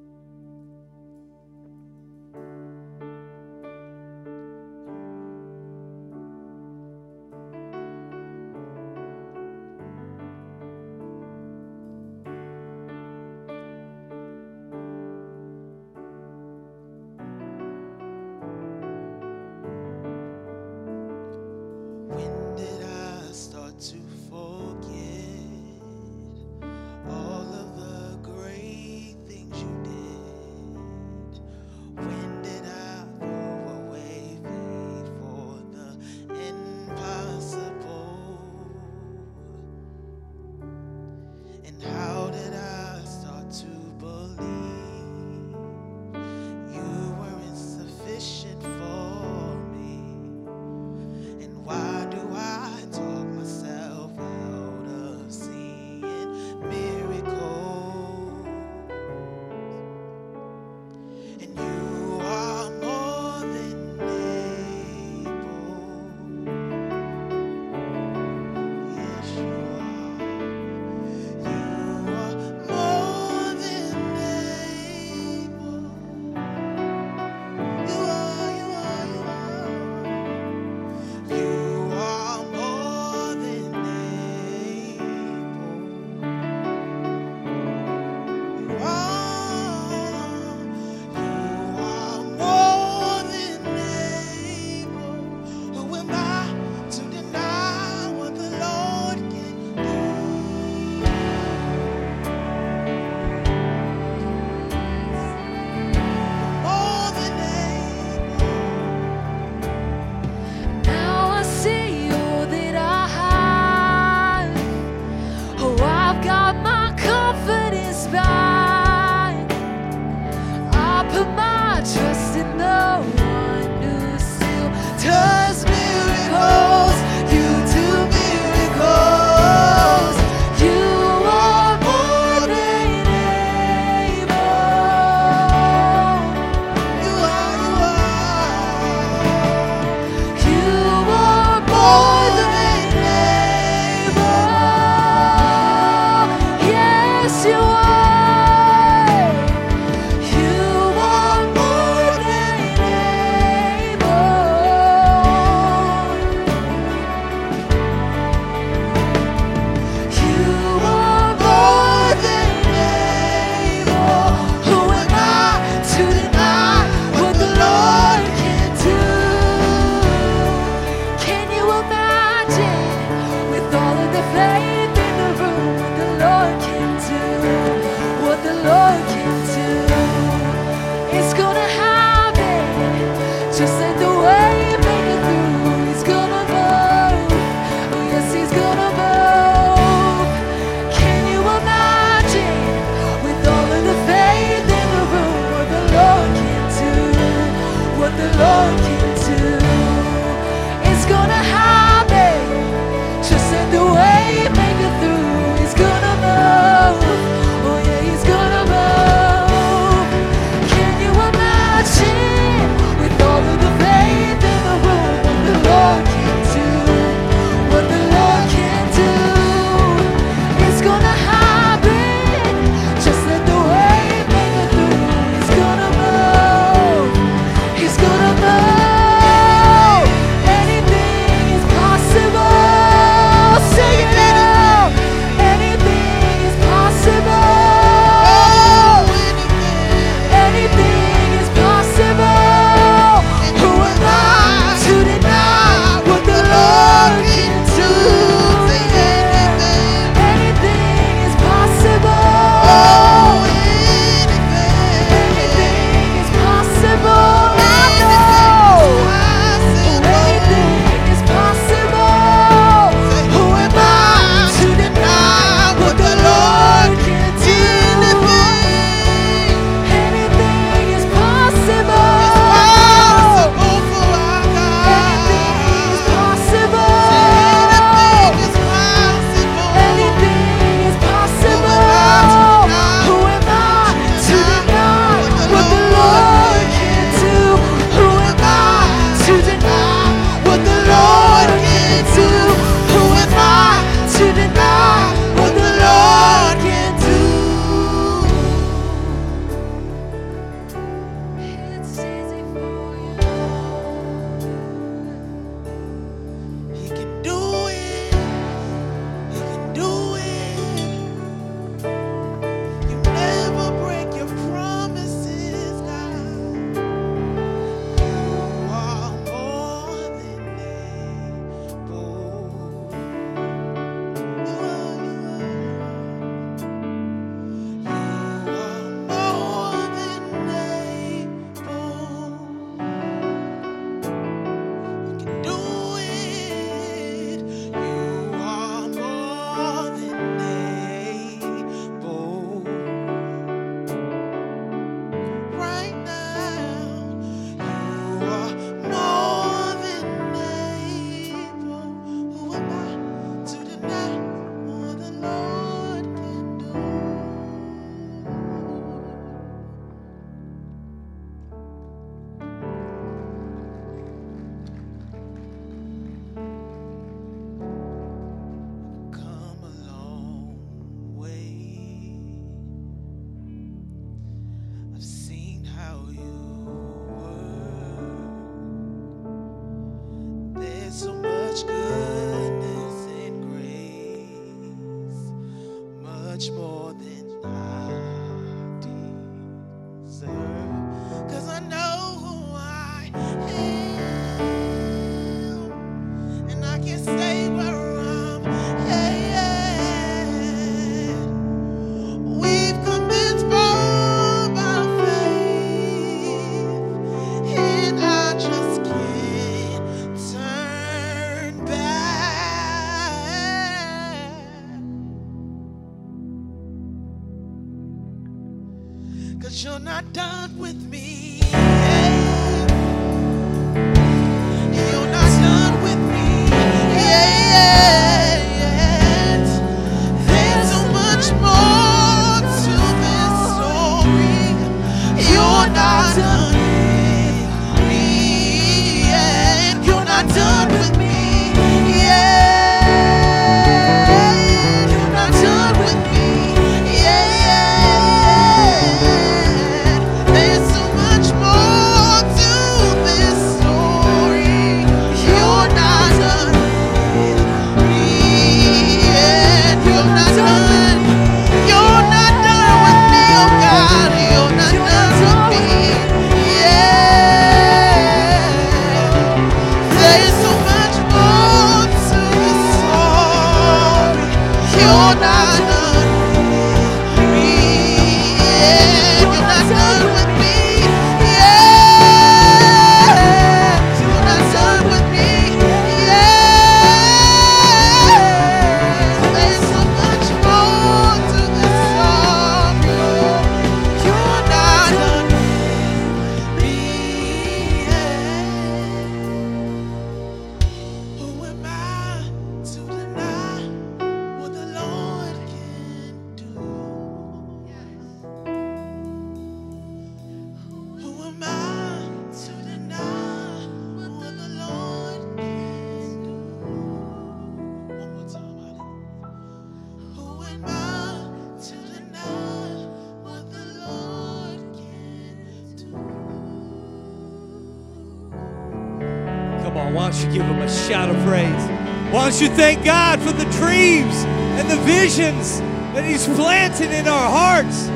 Visions 535.15 535.61
that 535.95 536.05
he's 536.05 536.27
planted 536.27 536.91
in 536.91 537.07
our 537.07 537.31
hearts? 537.31 537.87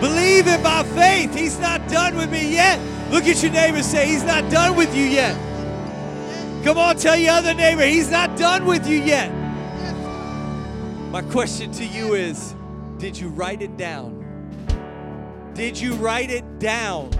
Believe 0.00 0.46
it 0.46 0.62
by 0.62 0.84
faith. 0.84 1.34
He's 1.34 1.58
not 1.58 1.88
done 1.88 2.16
with 2.16 2.30
me 2.30 2.52
yet. 2.52 2.78
Look 3.10 3.24
at 3.24 3.42
your 3.42 3.50
neighbor 3.50 3.78
and 3.78 3.84
say, 3.84 4.06
He's 4.06 4.22
not 4.22 4.48
done 4.50 4.76
with 4.76 4.94
you 4.94 5.04
yet. 5.04 5.34
Come 6.64 6.78
on, 6.78 6.96
tell 6.96 7.16
your 7.16 7.32
other 7.32 7.54
neighbor, 7.54 7.84
He's 7.84 8.08
not 8.10 8.38
done 8.38 8.66
with 8.66 8.86
you 8.86 8.98
yet. 8.98 9.32
My 11.10 11.22
question 11.22 11.72
to 11.72 11.84
you 11.84 12.14
is 12.14 12.54
Did 12.98 13.18
you 13.18 13.28
write 13.28 13.60
it 13.60 13.76
down? 13.76 14.20
Did 15.54 15.78
you 15.78 15.94
write 15.94 16.30
it 16.30 16.60
down? 16.60 17.10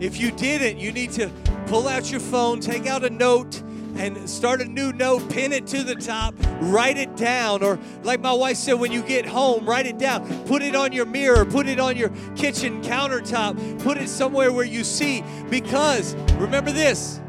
If 0.00 0.20
you 0.20 0.32
didn't, 0.32 0.78
you 0.78 0.90
need 0.90 1.12
to 1.12 1.30
pull 1.66 1.86
out 1.86 2.10
your 2.10 2.20
phone, 2.20 2.58
take 2.58 2.86
out 2.86 3.04
a 3.04 3.10
note, 3.10 3.61
and 3.96 4.28
start 4.28 4.60
a 4.60 4.64
new 4.64 4.92
note, 4.92 5.28
pin 5.30 5.52
it 5.52 5.66
to 5.68 5.82
the 5.82 5.94
top, 5.94 6.34
write 6.60 6.96
it 6.96 7.16
down. 7.16 7.62
Or, 7.62 7.78
like 8.02 8.20
my 8.20 8.32
wife 8.32 8.56
said, 8.56 8.74
when 8.74 8.92
you 8.92 9.02
get 9.02 9.26
home, 9.26 9.64
write 9.66 9.86
it 9.86 9.98
down. 9.98 10.26
Put 10.46 10.62
it 10.62 10.74
on 10.74 10.92
your 10.92 11.06
mirror, 11.06 11.44
put 11.44 11.66
it 11.66 11.78
on 11.78 11.96
your 11.96 12.10
kitchen 12.36 12.82
countertop, 12.82 13.82
put 13.82 13.98
it 13.98 14.08
somewhere 14.08 14.52
where 14.52 14.64
you 14.64 14.84
see. 14.84 15.22
Because, 15.50 16.14
remember 16.34 16.72
this 16.72 17.20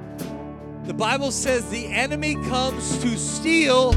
the 0.83 0.93
Bible 0.93 1.31
says 1.31 1.69
the 1.69 1.87
enemy 1.87 2.35
comes 2.35 2.97
to 2.97 3.17
steal, 3.17 3.93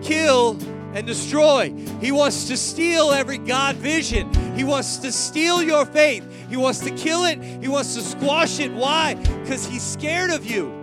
kill, 0.00 0.56
and 0.94 1.06
destroy. 1.06 1.74
He 2.00 2.10
wants 2.10 2.48
to 2.48 2.56
steal 2.56 3.10
every 3.10 3.36
God 3.38 3.76
vision. 3.76 4.32
He 4.56 4.64
wants 4.64 4.96
to 4.98 5.12
steal 5.12 5.62
your 5.62 5.84
faith. 5.84 6.26
He 6.48 6.56
wants 6.56 6.80
to 6.80 6.90
kill 6.90 7.24
it. 7.24 7.42
He 7.42 7.68
wants 7.68 7.94
to 7.96 8.00
squash 8.00 8.60
it. 8.60 8.72
Why? 8.72 9.14
Because 9.14 9.66
he's 9.66 9.82
scared 9.82 10.30
of 10.30 10.46
you. 10.46 10.81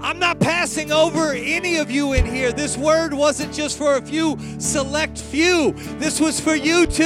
I'm 0.00 0.18
not 0.18 0.38
passing 0.38 0.92
over 0.92 1.32
any 1.32 1.76
of 1.76 1.90
you 1.90 2.12
in 2.12 2.24
here. 2.24 2.52
This 2.52 2.76
word 2.76 3.12
wasn't 3.12 3.52
just 3.52 3.76
for 3.76 3.96
a 3.96 4.02
few 4.02 4.38
select 4.58 5.18
few. 5.18 5.72
This 5.98 6.20
was 6.20 6.38
for 6.38 6.54
you 6.54 6.86
too. 6.86 7.04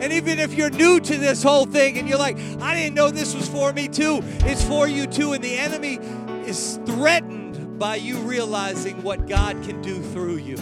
And 0.00 0.12
even 0.12 0.38
if 0.38 0.54
you're 0.54 0.70
new 0.70 1.00
to 1.00 1.16
this 1.16 1.42
whole 1.42 1.66
thing 1.66 1.98
and 1.98 2.08
you're 2.08 2.18
like, 2.18 2.38
I 2.60 2.74
didn't 2.74 2.94
know 2.94 3.10
this 3.10 3.34
was 3.34 3.48
for 3.48 3.72
me 3.72 3.88
too, 3.88 4.20
it's 4.40 4.64
for 4.64 4.86
you 4.86 5.06
too. 5.06 5.32
And 5.32 5.42
the 5.42 5.56
enemy 5.56 5.98
is 6.46 6.78
threatened 6.86 7.78
by 7.78 7.96
you 7.96 8.16
realizing 8.18 9.02
what 9.02 9.26
God 9.26 9.62
can 9.64 9.82
do 9.82 10.00
through 10.00 10.36
you. 10.36 10.56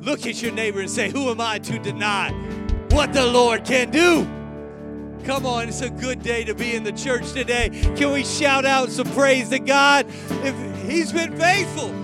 Look 0.00 0.26
at 0.26 0.40
your 0.42 0.52
neighbor 0.52 0.80
and 0.80 0.90
say, 0.90 1.10
Who 1.10 1.30
am 1.30 1.40
I 1.40 1.58
to 1.60 1.78
deny 1.78 2.32
what 2.90 3.12
the 3.12 3.26
Lord 3.26 3.64
can 3.64 3.90
do? 3.90 4.39
Come 5.24 5.44
on, 5.46 5.68
it's 5.68 5.82
a 5.82 5.90
good 5.90 6.22
day 6.22 6.44
to 6.44 6.54
be 6.54 6.74
in 6.74 6.82
the 6.82 6.92
church 6.92 7.32
today. 7.32 7.68
Can 7.96 8.12
we 8.12 8.24
shout 8.24 8.64
out 8.64 8.90
some 8.90 9.10
praise 9.12 9.50
to 9.50 9.58
God 9.58 10.06
if 10.42 10.88
He's 10.88 11.12
been 11.12 11.36
faithful? 11.38 11.94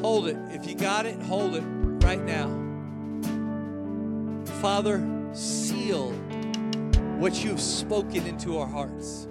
Hold 0.00 0.28
it. 0.28 0.36
If 0.50 0.66
you 0.66 0.74
got 0.74 1.04
it, 1.04 1.20
hold 1.22 1.56
it 1.56 1.64
right 2.04 2.22
now. 2.22 2.48
Father, 4.60 5.02
seal 5.32 6.12
what 7.18 7.44
you've 7.44 7.60
spoken 7.60 8.26
into 8.26 8.58
our 8.58 8.66
hearts. 8.66 9.28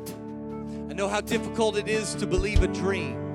I 0.90 0.94
know 0.94 1.08
how 1.08 1.22
difficult 1.22 1.78
it 1.78 1.88
is 1.88 2.14
to 2.16 2.28
believe 2.28 2.62
a 2.62 2.68
dream. 2.68 3.29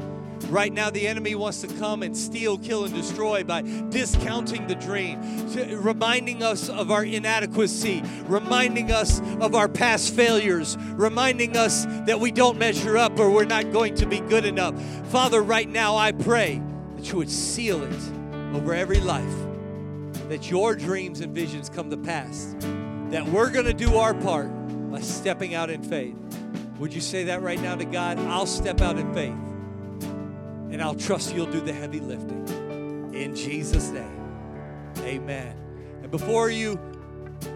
Right 0.49 0.72
now, 0.72 0.91
the 0.91 1.07
enemy 1.09 1.35
wants 1.35 1.62
to 1.62 1.68
come 1.68 2.03
and 2.03 2.16
steal, 2.16 2.59
kill, 2.59 2.85
and 2.85 2.95
destroy 2.95 3.45
by 3.45 3.62
discounting 3.62 4.66
the 4.66 4.74
dream, 4.74 5.20
reminding 5.82 6.43
us 6.43 6.68
of 6.68 6.91
our 6.91 7.05
inadequacy, 7.05 8.03
reminding 8.26 8.93
us 8.93 9.20
of 9.41 9.55
our 9.55 9.68
past 9.68 10.14
failures, 10.14 10.76
reminding 10.93 11.57
us 11.57 11.87
that 12.07 12.20
we 12.20 12.30
don't 12.30 12.59
measure 12.59 12.97
up 12.97 13.18
or 13.18 13.30
we're 13.30 13.45
not 13.45 13.72
going 13.72 13.95
to 13.97 14.07
be 14.07 14.20
good 14.20 14.45
enough. 14.45 14.80
Father, 15.07 15.43
right 15.43 15.68
now, 15.68 15.97
I 15.97 16.12
pray 16.12 16.62
that 16.97 17.11
you 17.11 17.18
would 17.18 17.30
seal 17.30 17.82
it 17.82 18.01
over 18.55 18.74
every 18.74 19.01
life, 19.01 19.35
that 20.28 20.51
your 20.51 20.74
dreams 20.74 21.20
and 21.20 21.35
visions 21.35 21.68
come 21.68 21.91
to 21.91 21.97
pass, 21.97 22.55
that 23.11 23.26
we're 23.26 23.51
going 23.51 23.66
to 23.66 23.74
do 23.74 23.97
our 23.97 24.14
part 24.14 24.51
by 24.91 25.01
stepping 25.01 25.55
out 25.55 25.70
in 25.70 25.82
faith. 25.82 26.16
Would 26.78 26.93
you 26.93 27.01
say 27.01 27.24
that 27.24 27.41
right 27.43 27.61
now 27.61 27.76
to 27.76 27.85
God? 27.85 28.18
I'll 28.18 28.47
step 28.47 28.80
out 28.80 28.99
in 28.99 29.12
faith 29.14 29.35
and 30.74 30.82
I'll 30.82 30.96
trust 30.96 31.32
you'll 31.32 31.46
do 31.46 31.60
the 31.60 31.72
heavy 31.72 32.00
lifting. 32.00 33.12
In 33.14 33.36
Jesus' 33.36 33.90
name, 33.90 34.20
amen. 35.02 35.56
And 36.02 36.10
before 36.10 36.50
you 36.50 36.80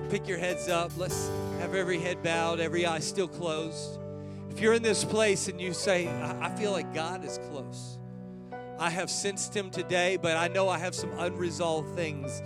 pick 0.08 0.28
your 0.28 0.38
heads 0.38 0.68
up, 0.68 0.92
let's 0.96 1.28
have 1.58 1.74
every 1.74 1.98
head 1.98 2.22
bowed, 2.22 2.60
every 2.60 2.86
eye 2.86 3.00
still 3.00 3.26
closed. 3.26 3.98
If 4.50 4.60
you're 4.60 4.74
in 4.74 4.84
this 4.84 5.02
place 5.04 5.48
and 5.48 5.60
you 5.60 5.72
say, 5.72 6.06
I, 6.06 6.46
I 6.46 6.50
feel 6.54 6.70
like 6.70 6.94
God 6.94 7.24
is 7.24 7.40
close, 7.50 7.98
I 8.78 8.88
have 8.88 9.10
sensed 9.10 9.52
Him 9.52 9.70
today, 9.70 10.16
but 10.16 10.36
I 10.36 10.46
know 10.46 10.68
I 10.68 10.78
have 10.78 10.94
some 10.94 11.10
unresolved 11.18 11.96
things 11.96 12.40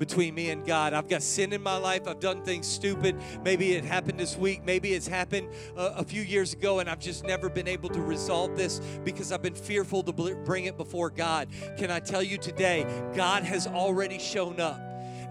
between 0.00 0.34
me 0.34 0.50
and 0.50 0.66
God. 0.66 0.94
I've 0.94 1.08
got 1.08 1.22
sin 1.22 1.52
in 1.52 1.62
my 1.62 1.76
life. 1.76 2.08
I've 2.08 2.18
done 2.18 2.42
things 2.42 2.66
stupid. 2.66 3.16
Maybe 3.44 3.74
it 3.74 3.84
happened 3.84 4.18
this 4.18 4.34
week. 4.36 4.64
Maybe 4.64 4.94
it's 4.94 5.06
happened 5.06 5.50
uh, 5.76 5.92
a 5.94 6.02
few 6.02 6.22
years 6.22 6.54
ago, 6.54 6.80
and 6.80 6.88
I've 6.88 6.98
just 6.98 7.22
never 7.22 7.50
been 7.50 7.68
able 7.68 7.90
to 7.90 8.00
resolve 8.00 8.56
this 8.56 8.80
because 9.04 9.30
I've 9.30 9.42
been 9.42 9.54
fearful 9.54 10.02
to 10.04 10.12
bring 10.12 10.64
it 10.64 10.78
before 10.78 11.10
God. 11.10 11.48
Can 11.76 11.90
I 11.90 12.00
tell 12.00 12.22
you 12.22 12.38
today, 12.38 12.86
God 13.14 13.44
has 13.44 13.66
already 13.66 14.18
shown 14.18 14.58
up 14.58 14.80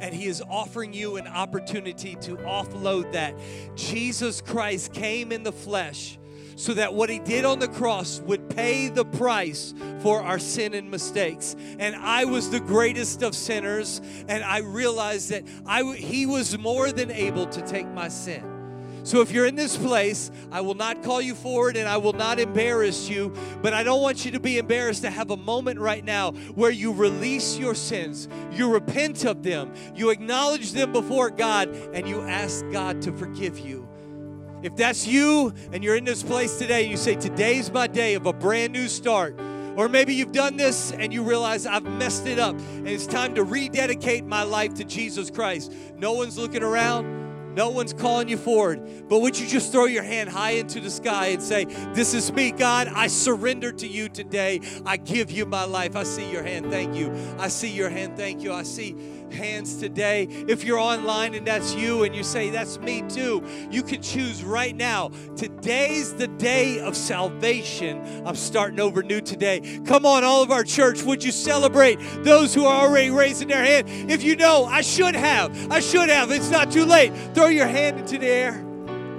and 0.01 0.13
He 0.13 0.27
is 0.27 0.41
offering 0.49 0.93
you 0.93 1.17
an 1.17 1.27
opportunity 1.27 2.15
to 2.21 2.35
offload 2.37 3.11
that. 3.11 3.35
Jesus 3.75 4.39
Christ 4.39 4.93
came 4.93 5.31
in 5.31 5.43
the 5.43 5.51
flesh 5.51 6.18
so 6.59 6.73
that 6.73 6.93
what 6.93 7.09
he 7.09 7.19
did 7.19 7.45
on 7.45 7.57
the 7.59 7.69
cross 7.69 8.19
would 8.25 8.49
pay 8.49 8.89
the 8.89 9.05
price 9.05 9.73
for 10.01 10.21
our 10.21 10.37
sin 10.37 10.73
and 10.73 10.91
mistakes. 10.91 11.55
And 11.79 11.95
I 11.95 12.25
was 12.25 12.49
the 12.49 12.59
greatest 12.59 13.23
of 13.23 13.33
sinners, 13.33 14.01
and 14.27 14.43
I 14.43 14.57
realized 14.59 15.29
that 15.29 15.45
I, 15.65 15.83
he 15.95 16.25
was 16.25 16.57
more 16.57 16.91
than 16.91 17.11
able 17.11 17.45
to 17.47 17.61
take 17.61 17.87
my 17.87 18.09
sin. 18.09 18.43
So 19.03 19.21
if 19.21 19.31
you're 19.31 19.45
in 19.45 19.55
this 19.55 19.77
place, 19.77 20.31
I 20.51 20.59
will 20.59 20.73
not 20.75 21.01
call 21.01 21.21
you 21.21 21.33
forward 21.33 21.77
and 21.77 21.87
I 21.87 21.95
will 21.95 22.11
not 22.11 22.37
embarrass 22.41 23.09
you, 23.09 23.33
but 23.61 23.73
I 23.73 23.81
don't 23.83 24.01
want 24.01 24.25
you 24.25 24.31
to 24.31 24.39
be 24.41 24.57
embarrassed 24.57 25.03
to 25.03 25.09
have 25.09 25.31
a 25.31 25.37
moment 25.37 25.79
right 25.79 26.03
now 26.03 26.33
where 26.55 26.71
you 26.71 26.91
release 26.91 27.57
your 27.57 27.73
sins, 27.73 28.27
you 28.51 28.69
repent 28.69 29.23
of 29.23 29.43
them, 29.43 29.73
you 29.95 30.09
acknowledge 30.09 30.73
them 30.73 30.91
before 30.91 31.29
God, 31.29 31.69
and 31.93 32.05
you 32.05 32.19
ask 32.21 32.69
God 32.71 33.01
to 33.03 33.13
forgive 33.13 33.57
you. 33.57 33.88
If 34.61 34.75
that's 34.75 35.07
you 35.07 35.53
and 35.71 35.83
you're 35.83 35.95
in 35.95 36.03
this 36.03 36.23
place 36.23 36.57
today, 36.57 36.87
you 36.87 36.97
say, 36.97 37.15
Today's 37.15 37.71
my 37.71 37.87
day 37.87 38.15
of 38.15 38.25
a 38.25 38.33
brand 38.33 38.73
new 38.73 38.87
start. 38.87 39.39
Or 39.77 39.87
maybe 39.87 40.13
you've 40.13 40.33
done 40.33 40.57
this 40.57 40.91
and 40.91 41.13
you 41.13 41.23
realize 41.23 41.65
I've 41.65 41.83
messed 41.83 42.27
it 42.27 42.37
up 42.37 42.57
and 42.57 42.87
it's 42.87 43.07
time 43.07 43.35
to 43.35 43.43
rededicate 43.43 44.25
my 44.25 44.43
life 44.43 44.73
to 44.75 44.83
Jesus 44.83 45.29
Christ. 45.29 45.71
No 45.95 46.13
one's 46.13 46.37
looking 46.37 46.63
around. 46.63 47.19
No 47.55 47.69
one's 47.69 47.93
calling 47.93 48.27
you 48.29 48.37
forward. 48.37 49.07
But 49.09 49.19
would 49.19 49.39
you 49.39 49.47
just 49.47 49.71
throw 49.71 49.85
your 49.85 50.03
hand 50.03 50.29
high 50.29 50.51
into 50.51 50.79
the 50.79 50.89
sky 50.89 51.27
and 51.27 51.41
say, 51.41 51.65
This 51.93 52.13
is 52.13 52.31
me, 52.31 52.51
God. 52.51 52.87
I 52.87 53.07
surrender 53.07 53.71
to 53.71 53.87
you 53.87 54.07
today. 54.07 54.61
I 54.85 54.97
give 54.97 55.31
you 55.31 55.45
my 55.45 55.65
life. 55.65 55.95
I 55.95 56.03
see 56.03 56.29
your 56.31 56.43
hand. 56.43 56.71
Thank 56.71 56.95
you. 56.95 57.11
I 57.39 57.47
see 57.47 57.69
your 57.69 57.89
hand. 57.89 58.17
Thank 58.17 58.43
you. 58.43 58.53
I 58.53 58.63
see 58.63 58.95
hands 59.31 59.77
today. 59.77 60.23
If 60.23 60.63
you're 60.63 60.79
online 60.79 61.33
and 61.33 61.45
that's 61.45 61.73
you 61.75 62.03
and 62.03 62.15
you 62.15 62.23
say, 62.23 62.49
That's 62.49 62.79
me 62.79 63.03
too, 63.09 63.43
you 63.69 63.83
can 63.83 64.01
choose 64.01 64.43
right 64.43 64.75
now. 64.75 65.11
Today's 65.35 66.13
the 66.13 66.27
day 66.27 66.79
of 66.79 66.95
salvation. 66.95 68.25
I'm 68.25 68.35
starting 68.35 68.79
over 68.79 69.03
new 69.03 69.21
today. 69.21 69.81
Come 69.85 70.05
on, 70.05 70.23
all 70.23 70.43
of 70.43 70.51
our 70.51 70.63
church, 70.63 71.03
would 71.03 71.23
you 71.23 71.31
celebrate 71.31 71.99
those 72.23 72.53
who 72.53 72.65
are 72.65 72.87
already 72.87 73.09
raising 73.09 73.47
their 73.47 73.63
hand? 73.63 74.11
If 74.11 74.23
you 74.23 74.35
know, 74.35 74.65
I 74.65 74.81
should 74.81 75.15
have, 75.15 75.71
I 75.71 75.79
should 75.79 76.09
have, 76.09 76.31
it's 76.31 76.49
not 76.49 76.71
too 76.71 76.85
late. 76.85 77.13
Throw 77.33 77.47
your 77.47 77.67
hand 77.67 77.99
into 77.99 78.17
the 78.17 78.27
air. 78.27 78.63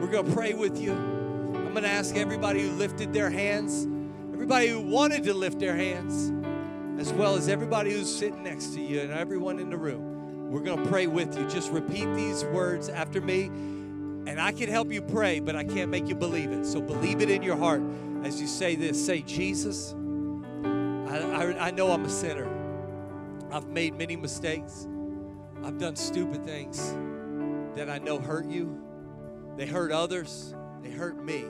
We're 0.01 0.09
going 0.09 0.27
to 0.27 0.33
pray 0.33 0.55
with 0.55 0.81
you. 0.81 0.93
I'm 0.93 1.73
going 1.73 1.85
to 1.85 1.91
ask 1.91 2.17
everybody 2.17 2.63
who 2.63 2.71
lifted 2.73 3.13
their 3.13 3.31
hands, 3.31 3.87
everybody 4.33 4.69
who 4.69 4.81
wanted 4.81 5.25
to 5.25 5.35
lift 5.35 5.61
their 5.61 5.77
hands 5.77 6.33
as 7.01 7.15
well 7.15 7.35
as 7.35 7.49
everybody 7.49 7.91
who's 7.91 8.15
sitting 8.15 8.43
next 8.43 8.75
to 8.75 8.81
you 8.81 9.01
and 9.01 9.11
everyone 9.11 9.59
in 9.59 9.71
the 9.71 9.77
room. 9.77 10.51
We're 10.51 10.61
going 10.61 10.83
to 10.85 10.91
pray 10.91 11.07
with 11.07 11.35
you. 11.39 11.49
Just 11.49 11.73
repeat 11.73 12.05
these 12.15 12.45
words 12.45 12.91
after 12.91 13.23
me, 13.23 13.45
and 13.45 14.39
I 14.39 14.53
can 14.53 14.69
help 14.69 14.93
you 14.93 15.01
pray, 15.01 15.41
but 15.41 15.57
I 15.57 15.65
can't 15.65 15.91
make 15.91 16.09
you 16.09 16.15
believe 16.15 16.53
it. 16.53 16.67
So 16.67 16.79
believe 16.79 17.23
it 17.23 17.31
in 17.31 17.43
your 17.43 17.57
heart 17.57 17.81
as 18.23 18.39
you 18.39 18.47
say 18.47 18.75
this. 18.75 19.03
Say, 19.03 19.23
Jesus, 19.23 19.95
I, 20.63 21.21
I, 21.21 21.69
I 21.69 21.71
know 21.71 21.91
I'm 21.91 22.05
a 22.05 22.11
sinner. 22.11 22.47
I've 23.51 23.69
made 23.69 23.95
many 23.95 24.17
mistakes. 24.17 24.87
I've 25.65 25.79
done 25.79 25.97
stupid 25.97 26.45
things 26.45 26.95
that 27.77 27.89
I 27.89 27.97
know 27.97 28.19
hurt 28.19 28.45
you. 28.45 28.79
They 29.57 29.65
hurt 29.65 29.91
others. 29.91 30.55
They 30.83 30.91
hurt 30.91 31.17
me. 31.17 31.47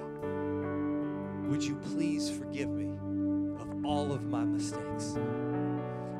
Would 1.48 1.64
you 1.64 1.74
please 1.74 2.30
forgive 2.30 2.68
me? 2.68 2.99
All 3.84 4.12
of 4.12 4.22
my 4.24 4.44
mistakes. 4.44 5.16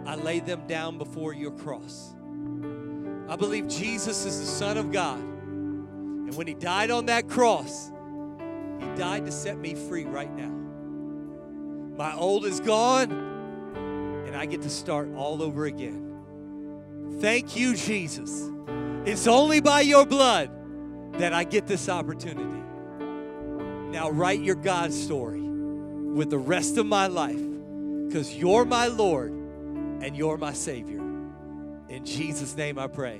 I 0.06 0.14
lay 0.16 0.40
them 0.40 0.66
down 0.66 0.98
before 0.98 1.32
your 1.32 1.52
cross. 1.52 2.14
I 3.28 3.36
believe 3.36 3.68
Jesus 3.68 4.24
is 4.24 4.40
the 4.40 4.46
Son 4.46 4.76
of 4.76 4.90
God. 4.90 5.18
And 5.18 6.34
when 6.36 6.46
He 6.46 6.54
died 6.54 6.90
on 6.90 7.06
that 7.06 7.28
cross, 7.28 7.90
He 8.80 8.86
died 8.96 9.26
to 9.26 9.32
set 9.32 9.58
me 9.58 9.74
free 9.74 10.04
right 10.04 10.32
now. 10.34 10.52
My 11.96 12.14
old 12.14 12.44
is 12.44 12.60
gone, 12.60 13.12
and 14.26 14.34
I 14.34 14.46
get 14.46 14.62
to 14.62 14.70
start 14.70 15.10
all 15.14 15.42
over 15.42 15.66
again. 15.66 17.18
Thank 17.20 17.56
you, 17.56 17.76
Jesus. 17.76 18.50
It's 19.04 19.26
only 19.26 19.60
by 19.60 19.82
your 19.82 20.06
blood 20.06 20.50
that 21.14 21.32
I 21.32 21.44
get 21.44 21.66
this 21.66 21.88
opportunity. 21.88 22.62
Now, 23.90 24.10
write 24.10 24.40
your 24.40 24.54
God 24.54 24.92
story 24.92 25.42
with 25.42 26.30
the 26.30 26.38
rest 26.38 26.78
of 26.78 26.86
my 26.86 27.06
life 27.06 27.49
because 28.10 28.34
you're 28.34 28.64
my 28.64 28.88
Lord 28.88 29.30
and 29.30 30.16
you're 30.16 30.36
my 30.36 30.52
Savior. 30.52 30.98
In 31.88 32.04
Jesus' 32.04 32.56
name 32.56 32.76
I 32.76 32.88
pray. 32.88 33.18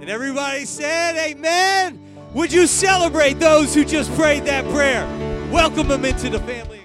And 0.00 0.08
everybody 0.08 0.66
said, 0.66 1.16
Amen. 1.16 2.00
Would 2.32 2.52
you 2.52 2.68
celebrate 2.68 3.40
those 3.40 3.74
who 3.74 3.84
just 3.84 4.12
prayed 4.14 4.44
that 4.44 4.64
prayer? 4.66 5.04
Welcome 5.50 5.88
them 5.88 6.04
into 6.04 6.30
the 6.30 6.38
family. 6.40 6.83